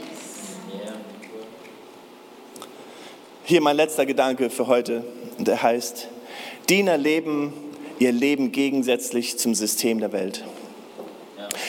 [3.44, 5.04] Hier mein letzter Gedanke für heute.
[5.38, 6.08] Und der heißt,
[6.68, 7.52] Diener leben
[7.98, 10.44] ihr Leben gegensätzlich zum System der Welt.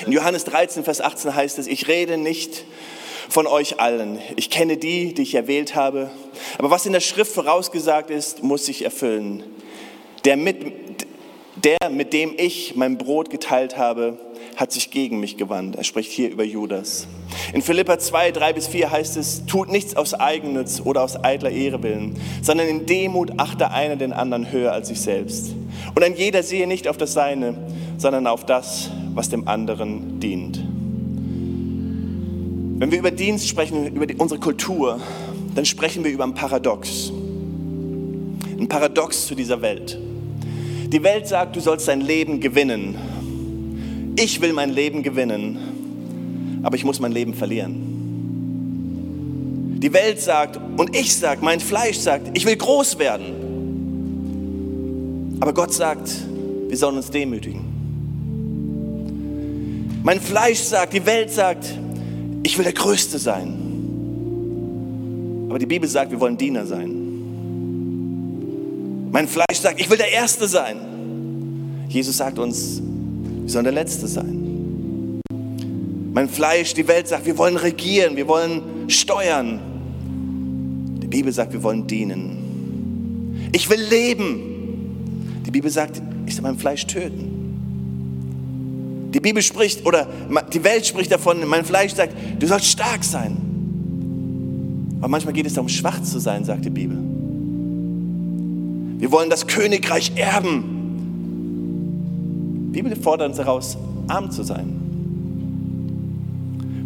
[0.06, 2.64] In Johannes 13, Vers 18 heißt es, ich rede nicht
[3.34, 4.20] von euch allen.
[4.36, 6.12] Ich kenne die, die ich erwählt habe.
[6.60, 9.44] Aber was in der Schrift vorausgesagt ist, muss sich erfüllen.
[10.24, 10.58] Der mit,
[11.56, 14.20] der, mit dem ich mein Brot geteilt habe,
[14.56, 15.78] hat sich gegen mich gewandt.
[15.78, 17.08] Er spricht hier über Judas.
[17.54, 21.50] In Philippa 2, 3 bis 4 heißt es, tut nichts aus Eigennutz oder aus eitler
[21.50, 25.56] Ehre willen, sondern in Demut achte einer den anderen höher als sich selbst.
[25.96, 27.58] Und ein jeder sehe nicht auf das Seine,
[27.98, 30.64] sondern auf das, was dem anderen dient.
[32.78, 35.00] Wenn wir über Dienst sprechen, über die, unsere Kultur,
[35.56, 37.12] dann sprechen wir über ein Paradox.
[38.60, 40.00] Ein Paradox zu dieser Welt.
[40.88, 42.96] Die Welt sagt, du sollst dein Leben gewinnen.
[44.18, 47.94] Ich will mein Leben gewinnen, aber ich muss mein Leben verlieren.
[49.80, 53.44] Die Welt sagt und ich sage, mein Fleisch sagt, ich will groß werden.
[55.40, 56.10] Aber Gott sagt,
[56.68, 57.62] wir sollen uns demütigen.
[60.04, 61.80] Mein Fleisch sagt, die Welt sagt,
[62.44, 63.72] ich will der Größte sein.
[65.50, 67.00] Aber die Bibel sagt, wir wollen Diener sein.
[69.12, 70.78] Mein Fleisch sagt, ich will der Erste sein.
[71.88, 72.82] Jesus sagt uns,
[73.42, 75.22] wir sollen der Letzte sein.
[76.14, 79.60] Mein Fleisch, die Welt sagt, wir wollen regieren, wir wollen steuern.
[81.02, 83.50] Die Bibel sagt, wir wollen dienen.
[83.52, 85.42] Ich will leben.
[85.46, 87.33] Die Bibel sagt, ich soll mein Fleisch töten.
[89.14, 90.08] Die Bibel spricht oder
[90.52, 93.38] die Welt spricht davon, mein Fleisch sagt, du sollst stark sein.
[95.00, 96.98] Aber manchmal geht es darum, schwach zu sein, sagt die Bibel.
[99.00, 100.64] Wir wollen das Königreich erben.
[102.74, 104.80] Die Bibel fordert uns heraus, arm zu sein.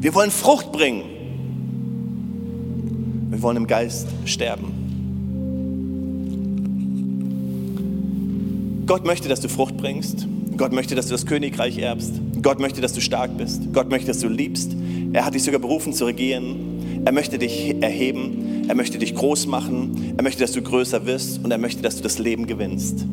[0.01, 1.03] Wir wollen Frucht bringen.
[3.29, 4.73] Wir wollen im Geist sterben.
[8.85, 10.27] Gott möchte, dass du Frucht bringst.
[10.57, 12.13] Gott möchte, dass du das Königreich erbst.
[12.41, 13.73] Gott möchte, dass du stark bist.
[13.73, 14.75] Gott möchte, dass du liebst.
[15.13, 17.03] Er hat dich sogar berufen zu regieren.
[17.05, 18.65] Er möchte dich erheben.
[18.67, 20.13] Er möchte dich groß machen.
[20.17, 21.43] Er möchte, dass du größer wirst.
[21.43, 23.05] Und er möchte, dass du das Leben gewinnst.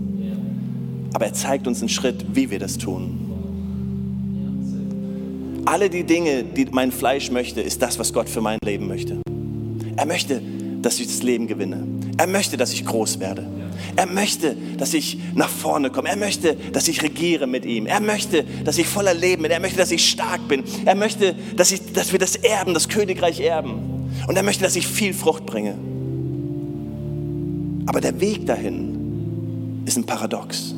[1.12, 3.20] Aber er zeigt uns einen Schritt, wie wir das tun.
[5.66, 9.20] Alle die Dinge, die mein Fleisch möchte, ist das, was Gott für mein Leben möchte.
[9.96, 10.40] Er möchte
[10.84, 11.86] dass ich das Leben gewinne.
[12.18, 13.46] Er möchte, dass ich groß werde.
[13.96, 16.08] Er möchte, dass ich nach vorne komme.
[16.08, 17.86] Er möchte, dass ich regiere mit ihm.
[17.86, 19.50] Er möchte, dass ich voller Leben bin.
[19.50, 20.64] Er möchte, dass ich stark bin.
[20.84, 24.10] Er möchte, dass, ich, dass wir das erben, das Königreich erben.
[24.26, 25.74] Und er möchte, dass ich viel Frucht bringe.
[27.86, 30.74] Aber der Weg dahin ist ein Paradox.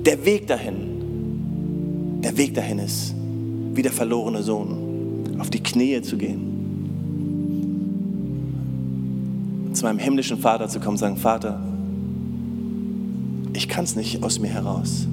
[0.00, 3.14] Der Weg dahin, der Weg dahin ist,
[3.74, 6.47] wie der verlorene Sohn, auf die Knie zu gehen
[9.78, 11.60] zu meinem himmlischen Vater zu kommen und sagen, Vater,
[13.52, 15.06] ich kann es nicht aus mir heraus.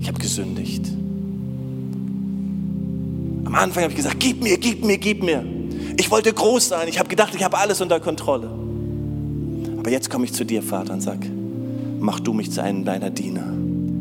[0.00, 0.90] Ich habe gesündigt.
[3.44, 5.44] Am Anfang habe ich gesagt, gib mir, gib mir, gib mir.
[5.96, 6.88] Ich wollte groß sein.
[6.88, 8.50] Ich habe gedacht, ich habe alles unter Kontrolle.
[9.78, 11.18] Aber jetzt komme ich zu dir, Vater, und sag,
[12.00, 13.44] mach du mich zu einem deiner Diener.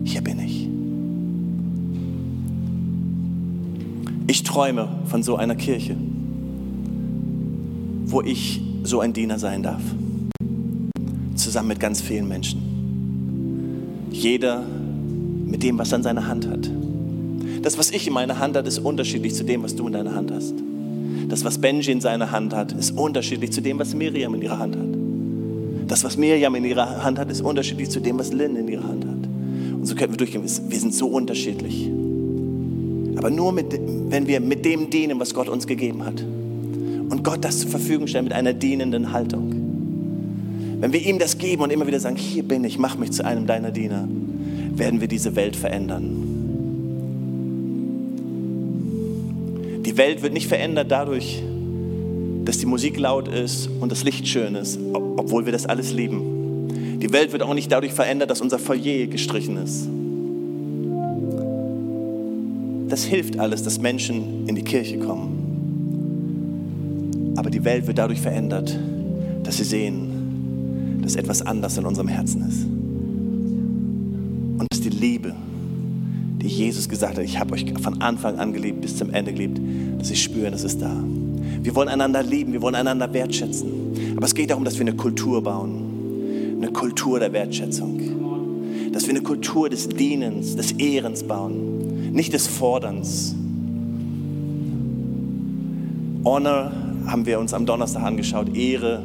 [0.04, 0.68] Hier bin ich.
[4.28, 5.96] Ich träume von so einer Kirche,
[8.06, 9.82] wo ich so ein Diener sein darf.
[11.36, 12.62] Zusammen mit ganz vielen Menschen.
[14.12, 14.64] Jeder
[15.46, 16.70] mit dem, was er in seiner Hand hat.
[17.62, 20.16] Das, was ich in meiner Hand habe, ist unterschiedlich zu dem, was du in deiner
[20.16, 20.54] Hand hast.
[21.30, 24.60] Das, was Benji in seiner Hand hat, ist unterschiedlich zu dem, was Miriam in ihrer
[24.60, 25.90] Hand hat.
[25.90, 28.84] Das, was Miriam in ihrer Hand hat, ist unterschiedlich zu dem, was Lynn in ihrer
[28.84, 29.30] Hand hat.
[29.74, 30.44] Und so könnten wir durchgehen.
[30.44, 31.90] Wir sind so unterschiedlich.
[33.18, 33.80] Aber nur, mit,
[34.10, 36.24] wenn wir mit dem dienen, was Gott uns gegeben hat
[37.12, 39.54] und Gott das zur Verfügung stellen mit einer dienenden Haltung.
[40.80, 43.26] Wenn wir ihm das geben und immer wieder sagen, hier bin ich, mach mich zu
[43.26, 44.08] einem deiner Diener,
[44.76, 46.28] werden wir diese Welt verändern.
[49.86, 51.44] Die Welt wird nicht verändert dadurch,
[52.46, 57.00] dass die Musik laut ist und das Licht schön ist, obwohl wir das alles lieben.
[57.00, 59.88] Die Welt wird auch nicht dadurch verändert, dass unser Foyer gestrichen ist.
[62.90, 65.41] Das hilft alles, dass Menschen in die Kirche kommen.
[67.62, 68.76] Die Welt wird dadurch verändert,
[69.44, 72.66] dass sie sehen, dass etwas anders in unserem Herzen ist.
[74.58, 75.36] Und dass die Liebe,
[76.42, 79.62] die Jesus gesagt hat, ich habe euch von Anfang an geliebt, bis zum Ende geliebt,
[80.00, 80.92] dass sie spüren, es ist da.
[81.62, 83.70] Wir wollen einander lieben, wir wollen einander wertschätzen.
[84.16, 86.58] Aber es geht darum, dass wir eine Kultur bauen.
[86.58, 88.92] Eine Kultur der Wertschätzung.
[88.92, 92.12] Dass wir eine Kultur des Dienens, des Ehrens bauen.
[92.12, 93.36] Nicht des Forderns.
[96.26, 96.72] Honor
[97.08, 98.56] haben wir uns am Donnerstag angeschaut.
[98.56, 99.04] Ehre,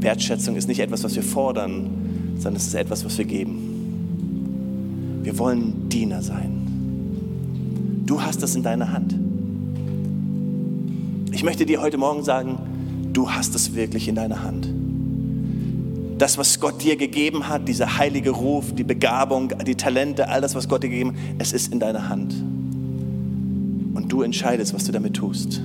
[0.00, 1.90] Wertschätzung ist nicht etwas, was wir fordern,
[2.36, 5.20] sondern es ist etwas, was wir geben.
[5.22, 8.02] Wir wollen Diener sein.
[8.06, 9.14] Du hast das in deiner Hand.
[11.32, 12.58] Ich möchte dir heute Morgen sagen,
[13.12, 14.68] du hast es wirklich in deiner Hand.
[16.18, 20.54] Das, was Gott dir gegeben hat, dieser heilige Ruf, die Begabung, die Talente, all das,
[20.54, 22.34] was Gott dir gegeben hat, es ist in deiner Hand.
[23.94, 25.60] Und du entscheidest, was du damit tust.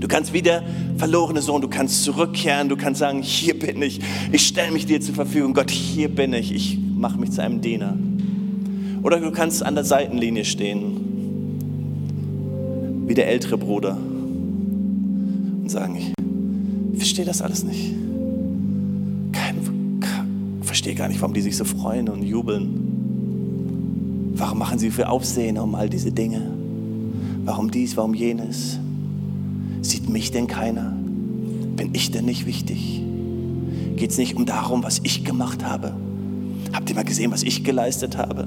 [0.00, 0.64] Du kannst wieder
[0.96, 4.00] verlorene Sohn, du kannst zurückkehren, du kannst sagen, hier bin ich,
[4.32, 7.60] ich stelle mich dir zur Verfügung, Gott, hier bin ich, ich mache mich zu einem
[7.60, 7.98] Diener.
[9.02, 10.96] Oder du kannst an der Seitenlinie stehen,
[13.06, 13.98] wie der ältere Bruder,
[15.62, 16.14] und sagen, ich
[16.96, 17.92] verstehe das alles nicht.
[19.32, 19.56] Kein,
[20.62, 24.32] verstehe gar nicht, warum die sich so freuen und jubeln.
[24.34, 26.40] Warum machen sie für Aufsehen um all diese Dinge?
[27.44, 28.78] Warum dies, warum jenes?
[29.90, 30.92] Sieht mich denn keiner?
[31.74, 33.02] Bin ich denn nicht wichtig?
[33.96, 35.96] Geht es nicht um darum, was ich gemacht habe?
[36.72, 38.46] Habt ihr mal gesehen, was ich geleistet habe?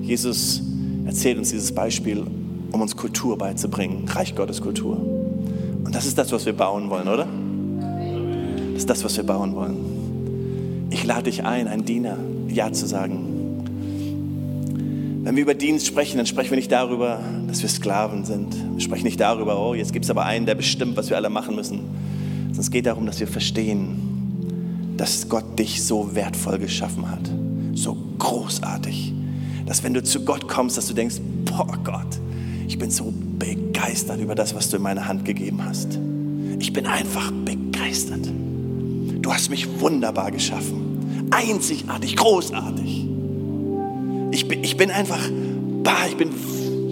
[0.00, 0.62] Jesus
[1.04, 2.24] erzählt uns dieses Beispiel,
[2.72, 4.96] um uns Kultur beizubringen, Reich Gottes Kultur.
[4.96, 7.28] Und das ist das, was wir bauen wollen, oder?
[8.72, 9.76] Das ist das, was wir bauen wollen.
[10.88, 12.16] Ich lade dich ein, ein Diener
[12.48, 13.35] Ja zu sagen
[15.26, 17.18] wenn wir über Dienst sprechen, dann sprechen wir nicht darüber,
[17.48, 18.54] dass wir Sklaven sind.
[18.74, 21.30] Wir sprechen nicht darüber, oh, jetzt gibt es aber einen, der bestimmt, was wir alle
[21.30, 21.80] machen müssen.
[22.44, 27.28] Sondern es geht darum, dass wir verstehen, dass Gott dich so wertvoll geschaffen hat.
[27.74, 29.14] So großartig.
[29.66, 32.20] Dass wenn du zu Gott kommst, dass du denkst, boah Gott,
[32.68, 35.98] ich bin so begeistert über das, was du in meine Hand gegeben hast.
[36.60, 38.30] Ich bin einfach begeistert.
[39.22, 41.26] Du hast mich wunderbar geschaffen.
[41.32, 43.15] Einzigartig, großartig.
[44.30, 45.30] Ich bin, ich bin einfach,
[45.82, 46.30] bah, ich bin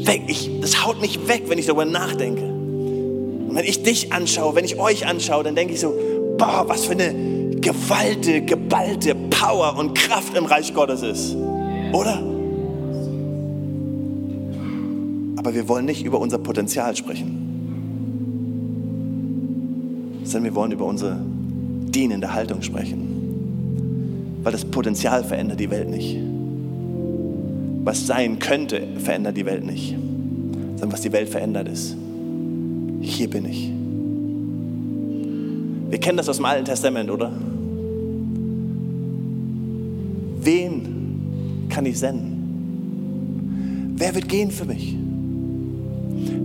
[0.06, 0.22] weg.
[0.28, 2.42] Ich, das haut mich weg, wenn ich darüber nachdenke.
[2.42, 5.94] Und wenn ich dich anschaue, wenn ich euch anschaue, dann denke ich so,
[6.38, 11.36] boah, was für eine Gewalte, geballte Power und Kraft im Reich Gottes ist.
[11.92, 12.22] Oder?
[15.36, 17.40] Aber wir wollen nicht über unser Potenzial sprechen,
[20.24, 21.18] sondern wir wollen über unsere
[21.90, 24.40] dienende Haltung sprechen.
[24.42, 26.33] Weil das Potenzial verändert die Welt nicht
[27.84, 29.94] was sein könnte, verändert die Welt nicht.
[29.94, 31.96] und was die Welt verändert ist.
[33.00, 33.70] Hier bin ich.
[35.90, 37.32] Wir kennen das aus dem Alten Testament, oder?
[40.40, 43.94] Wen kann ich senden?
[43.96, 44.96] Wer wird gehen für mich?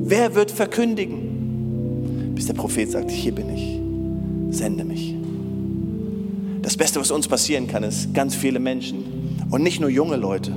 [0.03, 2.33] Wer wird verkündigen?
[2.35, 3.79] Bis der Prophet sagt, hier bin ich,
[4.55, 5.15] sende mich.
[6.61, 9.03] Das Beste, was uns passieren kann, ist ganz viele Menschen
[9.49, 10.53] und nicht nur junge Leute.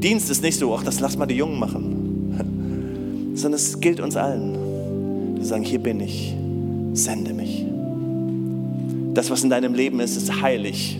[0.00, 4.16] Dienst ist nicht so, ach, das lass mal die Jungen machen, sondern es gilt uns
[4.16, 5.36] allen.
[5.36, 6.34] Wir sagen, hier bin ich,
[6.94, 7.66] sende mich.
[9.12, 10.98] Das, was in deinem Leben ist, ist heilig.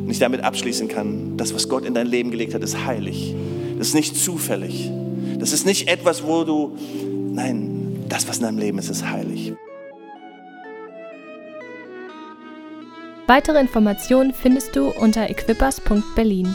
[0.00, 3.34] Und ich damit abschließen kann, das, was Gott in dein Leben gelegt hat, ist heilig.
[3.78, 4.90] Das ist nicht zufällig.
[5.38, 6.76] Das ist nicht etwas, wo du,
[7.32, 9.54] nein, das, was in deinem Leben ist, ist heilig.
[13.26, 16.54] Weitere Informationen findest du unter equippers.berlin.